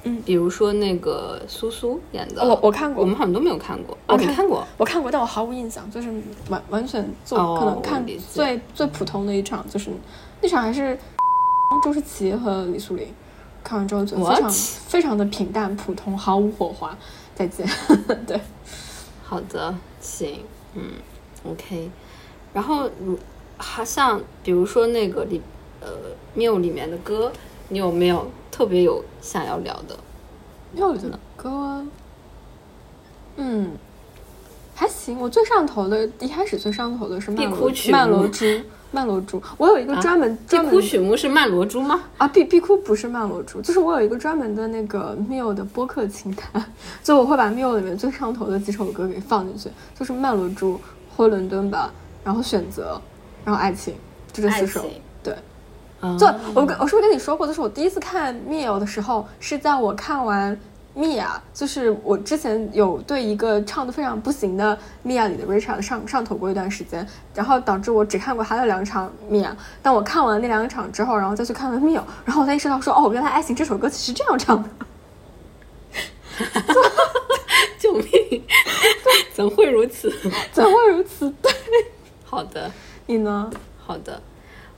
[0.04, 3.98] 嗯，比如说那个苏苏演的，我我看过，我们好像都没有看过。
[4.06, 6.14] 我看过，我看过，但我毫无印象，就是
[6.50, 9.90] 完完全做可能看最最普通的一场，就是
[10.40, 10.98] 那场还是
[11.84, 13.14] 周诗琪和李素玲，
[13.64, 16.98] 看完之后就非常非常的平淡普通，毫无火花。
[17.36, 17.68] 再见，
[18.26, 18.40] 对，
[19.24, 20.44] 好的，行，
[20.74, 20.84] 嗯
[21.44, 21.90] ，OK。
[22.54, 23.18] 然后如
[23.58, 25.42] 好像比如说那个里
[25.82, 25.88] 呃
[26.36, 27.32] Miu 里面的歌。
[27.70, 30.00] 你有没有特别有想要聊的？
[30.74, 31.86] 有的歌，
[33.36, 33.72] 嗯，
[34.74, 35.20] 还行。
[35.20, 38.46] 我最上头的，一开始最上头的是曼罗曼罗珠，
[38.92, 39.42] 曼罗珠。
[39.58, 42.04] 我有一个专门必哭曲目是曼罗珠吗？
[42.18, 46.64] 啊，必必哭不是曼罗珠，就是我有一个专门的那个 Miu 的播客清单，
[47.04, 50.80] 就我会把 Miu 里面最上头的几首歌给放进去，就是曼罗珠、
[51.16, 51.92] 或伦敦吧，
[52.24, 53.00] 然后选择，
[53.44, 53.94] 然后爱情，
[54.32, 54.86] 就这四首。
[55.24, 55.36] 对
[56.18, 60.58] 就我跟我是不是跟你说过，就是我第一次看 Miu 的时候，是在我看完
[60.98, 64.76] Mia，就是我之前有对一个唱的非常不行的
[65.06, 69.52] Mia 里的 Richard 上上头过一段时间，然后导致我只看过他的两场 Mia。
[69.84, 74.70] 但我看完那两场之后，然后再去看了 Mia，然后我才意识到说，哦，原来《爱情》这首歌其实这样唱的。
[77.80, 78.44] 救命！
[79.34, 80.12] 怎会如此？
[80.52, 81.32] 怎会如此？
[81.42, 81.52] 对，
[82.24, 82.72] 好的，
[83.06, 83.52] 你呢？
[83.78, 84.20] 好的。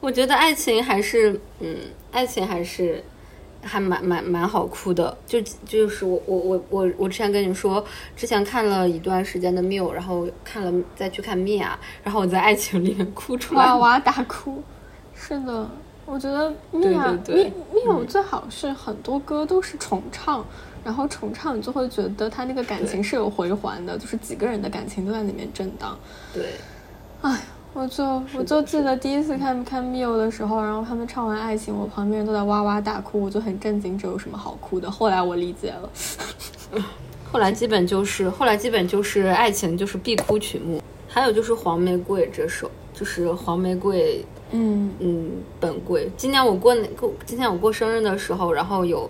[0.02, 1.76] 我觉得爱情还是，嗯，
[2.12, 3.04] 爱情还是
[3.62, 5.18] 还蛮蛮蛮好哭的。
[5.26, 7.84] 就就是我我我我我之前跟你说，
[8.16, 11.70] 之前看了一段时间的 Miu，然后看了再去看 Mia，
[12.04, 14.64] 然后我在爱情里面哭出来，哇哇大哭。
[15.14, 15.70] 是的，
[16.06, 20.46] 我觉得 Mia Mi Miu 最好是很多歌都是重唱，
[20.84, 25.98] 然后重唱你就会觉得他那个感情是有回环的，就是几个人的感情都在里面震荡。
[26.34, 26.46] 对，
[27.22, 27.40] 哎。
[27.72, 28.04] 我就
[28.36, 34.90] 我就记得第一次看看 Miu 的时候，然后他们唱完《爱情》，我旁边人都在哇哇大哭，我就很震惊，这有什么好哭的？
[34.90, 35.90] 后来我理解了，
[37.32, 44.20] 后来基本就是后来基本就是《爱情》就是必哭曲目，还有就是《黄玫瑰》这首，就是《黄玫瑰》，
[44.52, 46.10] 嗯嗯，本贵。
[46.18, 49.10] 今年我过那过今年我过生日的时候，然后有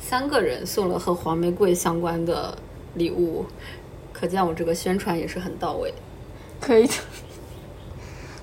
[0.00, 2.56] 三个人送了和黄玫瑰相关的
[2.94, 3.44] 礼物，
[4.14, 5.92] 可见我这个宣传也是很到位，
[6.58, 6.88] 可以。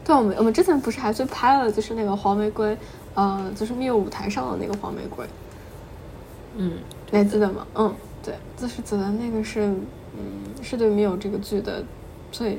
[0.10, 2.76] 对，我们我们之前不是还去拍了，就是那个黄玫瑰，
[3.14, 5.24] 呃，就是 Miu 舞台上的那个黄玫瑰，
[6.55, 6.80] 嗯，
[7.12, 7.68] 你还记得吗？
[7.76, 7.93] 嗯，
[8.24, 9.68] 对，就是觉得那个是，
[10.18, 11.84] 嗯，是对 Miu 这个剧的
[12.32, 12.57] 最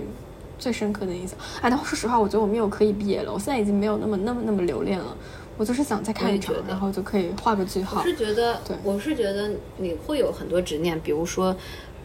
[0.60, 1.36] 最深刻的印象。
[1.60, 5.16] 哎，但说实话，我觉得我 Miu 可以毕业了，我现在已经没有那么那么那么留恋了。
[5.58, 8.02] 我就是想再看一场然后就可以画个句号我。
[8.04, 11.54] 是觉得对，我是觉得你会有很多执念，比如说，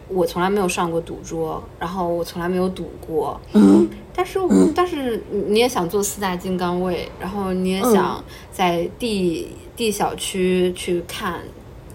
[0.08, 3.88] 我从来没有上过赌桌，然后我从来没有赌过，嗯。
[4.14, 11.40] 但是我、但是你也想做四大金刚位，然后你也想在 D、D 小区去看，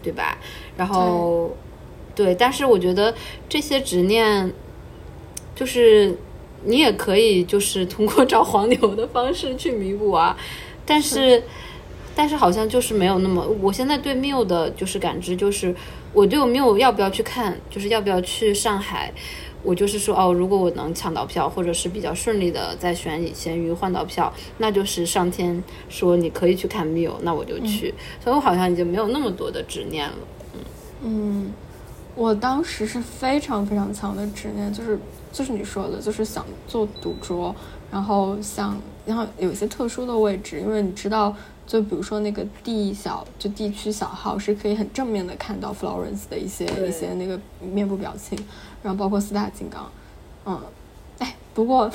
[0.04, 0.38] 对吧？
[0.78, 1.56] 然后
[2.14, 3.14] 对，但是我觉得
[3.50, 4.54] 这些执念，
[5.56, 6.16] 就是
[6.66, 10.38] 你也可以就是通过找黄牛的方式去弥补啊，
[10.86, 11.42] 但是。
[12.14, 15.74] 但是好像就是没有那么，我现在对 Miu 的就是感知就是，
[16.14, 19.12] 我就没有要不要去看，就是要不要去上海，
[19.64, 27.94] 我就是说哦，如果我能抢到票，或者是比较顺利的在选以闲鱼换到票，那就是上天说你可以去看 Miu，那我就去，
[28.24, 30.16] 所以我好像已经没有那么多的执念了。
[31.04, 31.52] 嗯，
[32.16, 35.00] 我当时是非常非常强的执念，就是
[35.32, 37.56] 就是你说的，就是想做赌桌，
[37.90, 41.36] 然后想然后有一些特殊的位置，因为你知道，
[41.66, 48.38] 就比如说那个地小就地区小号是可以很正面的看到 Florence 的一些一些那个面部表情，
[48.84, 49.92] 然后包括四大金刚，
[50.46, 50.62] 嗯，
[51.20, 51.92] 哎，不过。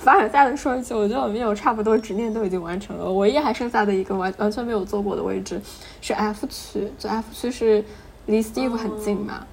[0.00, 5.62] 凡尔赛的说一句，我觉得我们有差不多执念都已经完成了，唯一还剩下的一个完完全没有做过的位置
[6.00, 7.84] 是 F 区，就 F 区是
[8.26, 9.46] 离 Steve 很近嘛，嗯，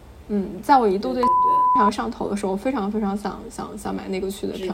[0.61, 1.23] 在我一度对。
[1.73, 4.71] 非常上头的时候，我非常非常想想想买那个区的票，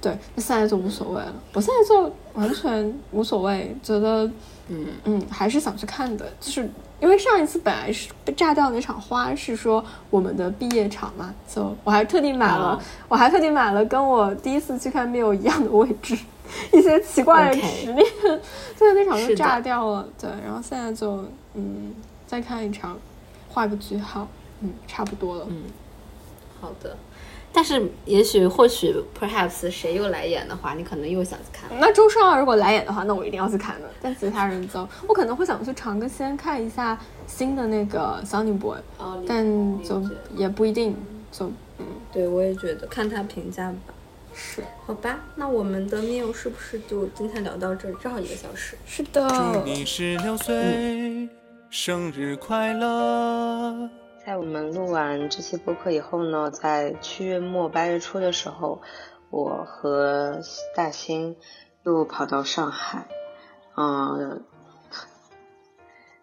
[0.00, 4.24] 对，那现在就无所谓了，我现在就完全无所谓，觉得
[4.68, 6.66] 嗯嗯还是想去看的，就是
[7.00, 16.16] 因为上一次本来是被炸掉那场花是说我们的毕业场嘛，就我还特地买了，哦我还特地买了跟我第一次去看 Miu 一样的位置，
[16.72, 18.06] 一些奇怪的执念，
[18.74, 21.92] 就是那场就炸掉了，对，然后现在就嗯
[22.26, 22.96] 再看一场，
[23.50, 24.26] 画个句号，
[24.60, 25.62] 嗯，差不多了，嗯，
[26.60, 26.96] 好的。
[27.50, 31.68] 但是也许或许 perhaps 谁又来演的话，你可能又想去看。
[31.80, 33.88] 那周少如果来演的话，那我一定要去看的。
[34.02, 40.02] 但其他人就，我可能会想去尝个鲜，看一下新的那个 Sunny Boy，哦但就
[40.36, 40.94] 也不一定。
[41.32, 41.46] 就
[41.78, 43.94] 嗯，对，我也觉得看他评价吧。
[44.34, 47.94] 是好吧，那我们的 meal 是不是就今天聊到这儿？
[47.94, 48.76] 正好一个小时。
[48.86, 51.28] 是的，祝你十六岁
[51.70, 53.90] 生日快乐！
[54.28, 58.82] 在我们录完这期播客以后呢，在七月末八月初的时候，
[59.30, 60.42] 我和
[60.76, 61.34] 大兴
[61.82, 63.08] 又跑到上海，
[63.74, 64.44] 嗯，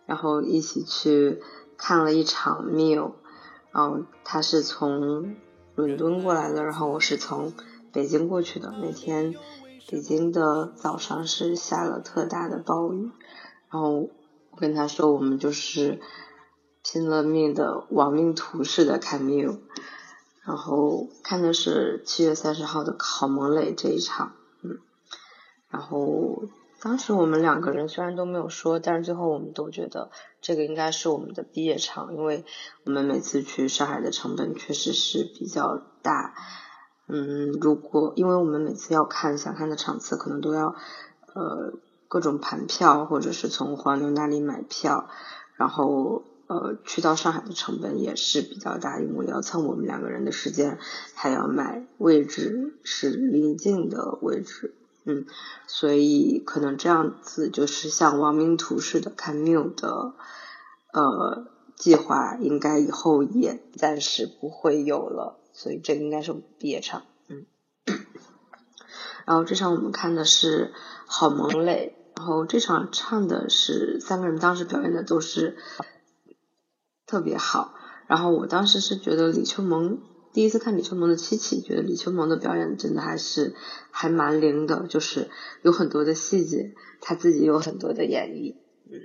[0.05, 1.41] 然后一起去
[1.79, 3.13] 看了一场 Miu，
[3.71, 5.35] 然后他是从
[5.73, 7.53] 伦敦过来的，然后我是从
[7.91, 8.71] 北京过去的。
[8.83, 9.33] 那天
[9.89, 13.09] 北京的早上是下了特大的暴雨，
[13.71, 13.93] 然后
[14.51, 15.99] 我跟他说，我们就是
[16.87, 19.57] 拼了命的亡命徒似的看 Miu，
[20.43, 24.77] 然后看的是七月三十号的郝萌磊这一场，嗯，
[25.67, 26.43] 然后
[26.79, 30.11] 当时我们两个人虽然都没有说，但是最后我们都觉得
[30.41, 32.45] 这个应该是我们的毕业场，因为
[32.83, 36.35] 我们每次去上海的成本确实是比较大，
[37.07, 40.75] 嗯，如果因为我们每次要看想看的场次，可能都要
[41.33, 41.73] 呃
[42.07, 45.09] 各种盘票，或者是从黄牛那里买票，
[45.55, 50.77] 然后呃去到上海的成本也是比较大，因为要蹭我们两个人的时间，
[51.13, 54.75] 还要买位置是临近的位置，
[55.05, 55.25] 嗯，
[55.67, 60.13] 所以可能这样子就是像亡命徒似的看 Miu 的
[60.93, 67.45] 呃计划，应该以后也暂时不会有了，所以这应该是毕业场，嗯。
[69.25, 70.71] 然后这场我们看的是
[71.07, 75.57] 郝萌磊，然后这场唱的是三个人当时表演的都是
[77.07, 77.73] 特别好，
[78.07, 79.99] 然后我当时是觉得李秋萌
[80.33, 83.55] 第一次看李秋萌的七七，觉得李秋萌的表演真的还是
[83.91, 85.29] 还蛮灵的，就是
[85.61, 88.55] 有很多的细节，他自己有很多的演绎，
[88.91, 88.99] 嗯，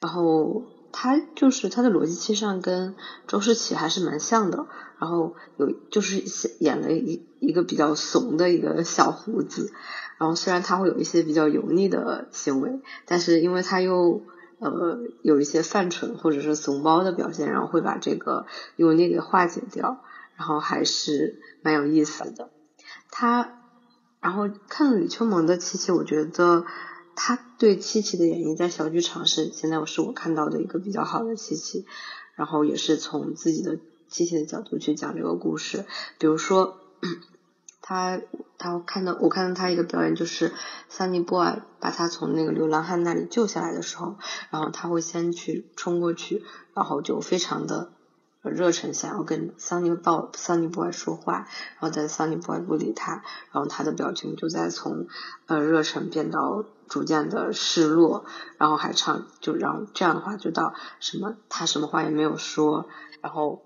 [0.00, 2.94] 然后他就是他的逻辑期上跟
[3.26, 4.66] 周诗琪还是蛮像的，
[4.98, 6.22] 然后有就是
[6.60, 9.72] 演了一一个比较怂的一个小胡子，
[10.18, 14.22] 然后虽然他会有一些比较油腻的行为，但是因为他又
[14.70, 18.46] 呃有一些犯蠢或者是怂包的表现，然后会把这个
[18.76, 20.02] 油腻给化解掉，
[20.36, 22.50] 然后还是蛮有意思的。
[23.10, 23.60] 他
[24.20, 26.64] 然后看了李秋萌的七七，我觉得
[27.14, 31.86] 他对七七的演绎在小剧场是现在我是我看到的一个比较好的七七，
[32.34, 35.84] 然后也是从自己的七七的角度去讲这个故事，
[36.18, 36.80] 比如说。
[37.86, 38.18] 他
[38.56, 40.54] 他看到我看到他一个表演，就是
[40.90, 44.16] Sunny Boy 把他从那个流浪汉那里救下来的时候，
[44.48, 47.92] 然后他会先去冲过去，然后就非常的
[48.40, 51.46] 热忱想要跟 Sunny Boy Sunny Boy 说话，
[51.78, 53.22] 然后但 Sunny Boy 不理他，
[53.52, 55.06] 然后他的表情就在从
[55.46, 58.24] 呃热忱变到逐渐的失落，
[58.56, 62.86] 然后还唱就让这样的话就到什么他什么话也没有说，
[63.20, 63.62] 然后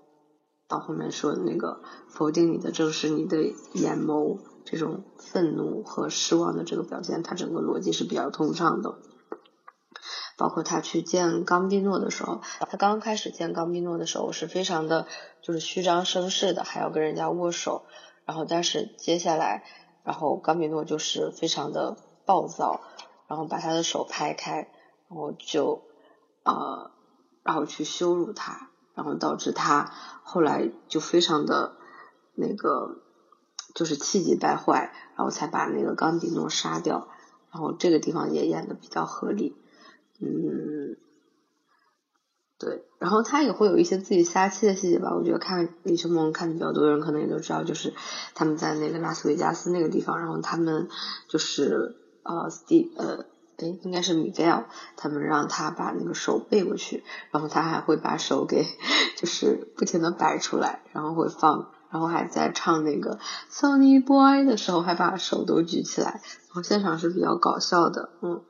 [0.69, 3.41] 到后面说的那个否定你的正是你的
[3.73, 8.99] 眼眸，这种愤怒和失望的这个表现，他整个逻辑是比较通畅的。
[10.37, 12.39] 包括他去见冈比诺的时候，
[12.69, 15.05] 他刚开始见冈比诺的时候是非常的，
[15.41, 17.83] 就是虚张声势的，还要跟人家握手。
[18.25, 19.63] 然后，但是接下来，
[20.03, 22.79] 然后冈比诺就是非常的暴躁，
[23.27, 24.69] 然后把他的手拍开，
[25.09, 25.81] 然后就
[26.43, 26.91] 呃，
[27.43, 29.89] 然后去羞辱他，然后导致他
[30.23, 31.77] 后来就非常的
[32.35, 32.97] 那个，
[33.73, 37.07] 就是气急败坏，然后才把那个冈比诺杀掉。
[37.49, 39.55] 然后这个地方也演的比较合理。
[40.19, 40.97] 嗯，
[42.57, 45.15] 对，然后他也会有一些自己撒气的细节吧。
[45.15, 47.93] 我觉得看李秋萌看的比较多的人可能也都知道，就是
[48.35, 50.89] 他们在那个拉斯维加斯那个地方，然后他们
[51.29, 53.25] 就是呃，Steve 呃，
[53.59, 58.65] 哎，应该是 Miguel，他们让他把那个手背过去，然后他还会把手给
[59.17, 63.19] 就是不停的摆出来，然后会放，然后还在唱那个
[63.51, 68.41] Sunny Boy 的时候还把手都举起来，然后现场是比较搞笑的，嗯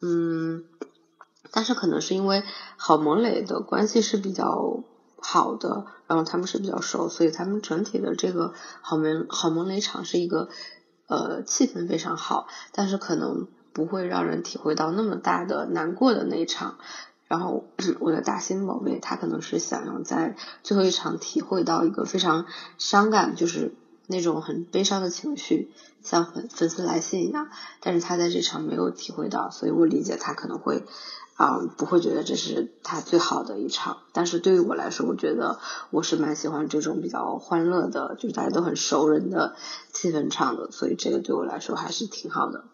[0.00, 0.64] 嗯。
[1.54, 2.44] 但是可能是因为
[2.78, 4.84] 郝萌磊的关系是比较
[5.18, 10.48] 好的，然后他们是比较熟，所以他们整体的这个郝萌郝萌磊场是一个
[11.08, 16.76] 呃气氛非常好，但是可能不会让人体会到那么大的难过的那一场。
[17.28, 17.64] 然后
[18.00, 22.46] 我的大新宝贝他可能是想要在最后一场体会到一个非常
[22.78, 23.74] 伤感，就是
[24.06, 25.70] 那种很悲伤的情绪，
[26.02, 27.48] 像粉粉丝来信一样，
[27.80, 30.84] 但是他在这场没有体会到，所以我理解他可能会。
[31.34, 35.58] 啊，不会觉得这是他最好的一场，但是对于我来说，我觉得
[35.90, 39.56] 我是蛮喜欢这种比较欢乐的，就是大家都很熟人的
[39.92, 42.64] 气氛唱的，所以这个对我来说还是挺好的。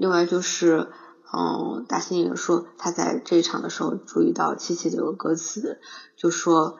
[0.00, 0.88] 另外就是，
[1.30, 5.78] 嗯，大新也说他在这一场的时候注意到七七这个歌词，
[6.16, 6.78] 就说。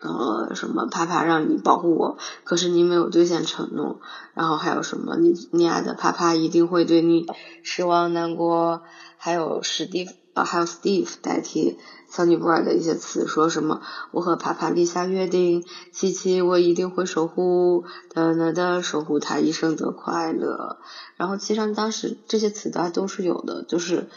[0.00, 0.86] 呃，什么？
[0.86, 4.00] 啪啪让你保护我，可是你没有兑现承诺。
[4.34, 5.16] 然后还有什么？
[5.16, 7.26] 你你爱的啪啪一定会对你
[7.62, 8.82] 失望难过。
[9.16, 11.78] 还有史蒂，呃，还有 Steve 代替
[12.10, 13.80] Sunny Boy 的一些词，说什么？
[14.12, 20.78] 我和帕帕立下约定，七七我一定会守护，的的的守护他一生的快乐。
[21.16, 24.08] 然后其实当时这些词大家都是有的，就是。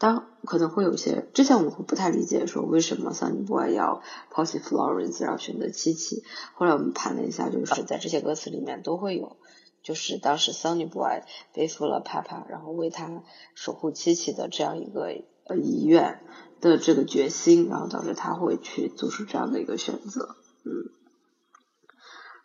[0.00, 4.00] 当可能会有些，之前我们会不太理解，说为什么 Sunny Boy 要
[4.30, 6.22] 抛弃 Florence，然后选择七七。
[6.54, 9.38] 后来我们盘了一下，就是在这些歌词里面都会有，
[9.82, 11.22] 就是当时 Sunny Boy
[11.52, 13.24] 背负了 Papa，然后为他
[13.56, 15.12] 守护七七的这样一个
[15.48, 16.20] 呃遗愿
[16.60, 20.70] 的这个决心，然后导致他会去做出这样的一个选择，嗯。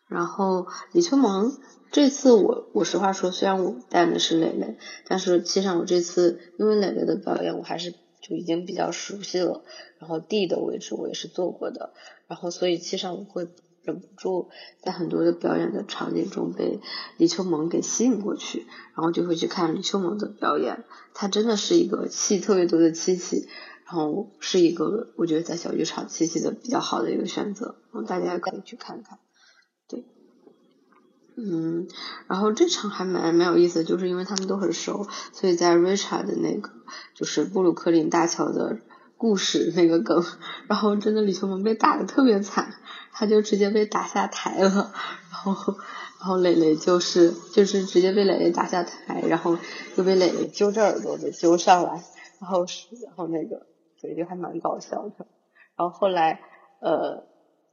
[0.08, 1.58] 然后李秋萌。
[1.92, 9.64] 这次我我实话说，虽然我带的是蕾蕾，但是其实我这次因为蕾蕾的表演我还是就已经比较熟悉了，
[10.00, 11.94] 然后 D 的位置我也是做过的，
[12.26, 13.48] 然后所以其实我会
[13.84, 14.50] 忍不住
[14.82, 16.80] 在很多的表演的场景中被
[17.18, 18.66] 李秋萌给吸引过去，
[18.96, 23.48] 然后就会去看李秋萌的表演，她真的是一个戏特别多的七七，
[23.86, 27.76] 然后是一个我觉得在小剧场七七的比较好的一个选择，
[28.08, 29.20] 大家也可以去看看。
[29.90, 30.06] 对
[31.36, 31.88] 嗯，
[32.28, 36.70] 然后这场还蛮蛮有意思，就是因为他们都很熟，所以在 Richard 的那个
[37.16, 38.78] 就是布鲁克林大桥的
[39.24, 40.22] 故事那个梗，
[40.68, 42.74] 然后真的李秋萌被打的特别惨，
[43.14, 44.92] 他就直接被打下台了，
[45.32, 45.74] 然后
[46.20, 49.58] 然后磊磊就是就是直接被磊磊打下台，然后
[49.96, 52.04] 又被磊磊揪着耳朵给揪上来，
[52.42, 53.66] 然后是然后那个
[54.02, 55.26] 对就还蛮搞笑的，
[55.78, 56.42] 然后后来
[56.82, 57.24] 呃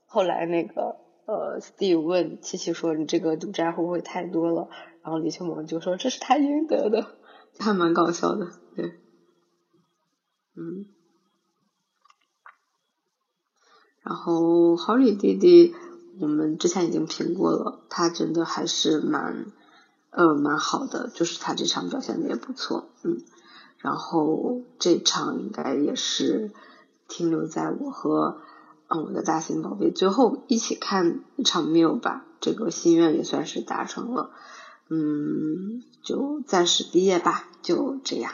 [0.07, 1.01] 后来那个。
[1.27, 4.69] 呃，Steve 问七七说：“你这个赌债会不会太多了？”
[5.05, 7.07] 然后李秋萌就说：“这是他应得的。”
[7.61, 8.87] 还蛮搞笑的，对，
[10.57, 10.91] 嗯。
[14.03, 15.75] 然后 Holly 弟弟，
[16.19, 19.47] 我们之前已经评过了，他真的还是蛮
[20.11, 23.23] 呃蛮好的，就是他这场表现的也不错，嗯。
[23.79, 26.51] 然后这场应该也是
[27.09, 28.43] 停留在我和。
[28.93, 34.33] 嗯，我的大型宝贝，最后一起看一场 meal 吧，这个心愿也算是达成了。
[34.89, 38.33] 嗯，就暂时毕业吧，就这样。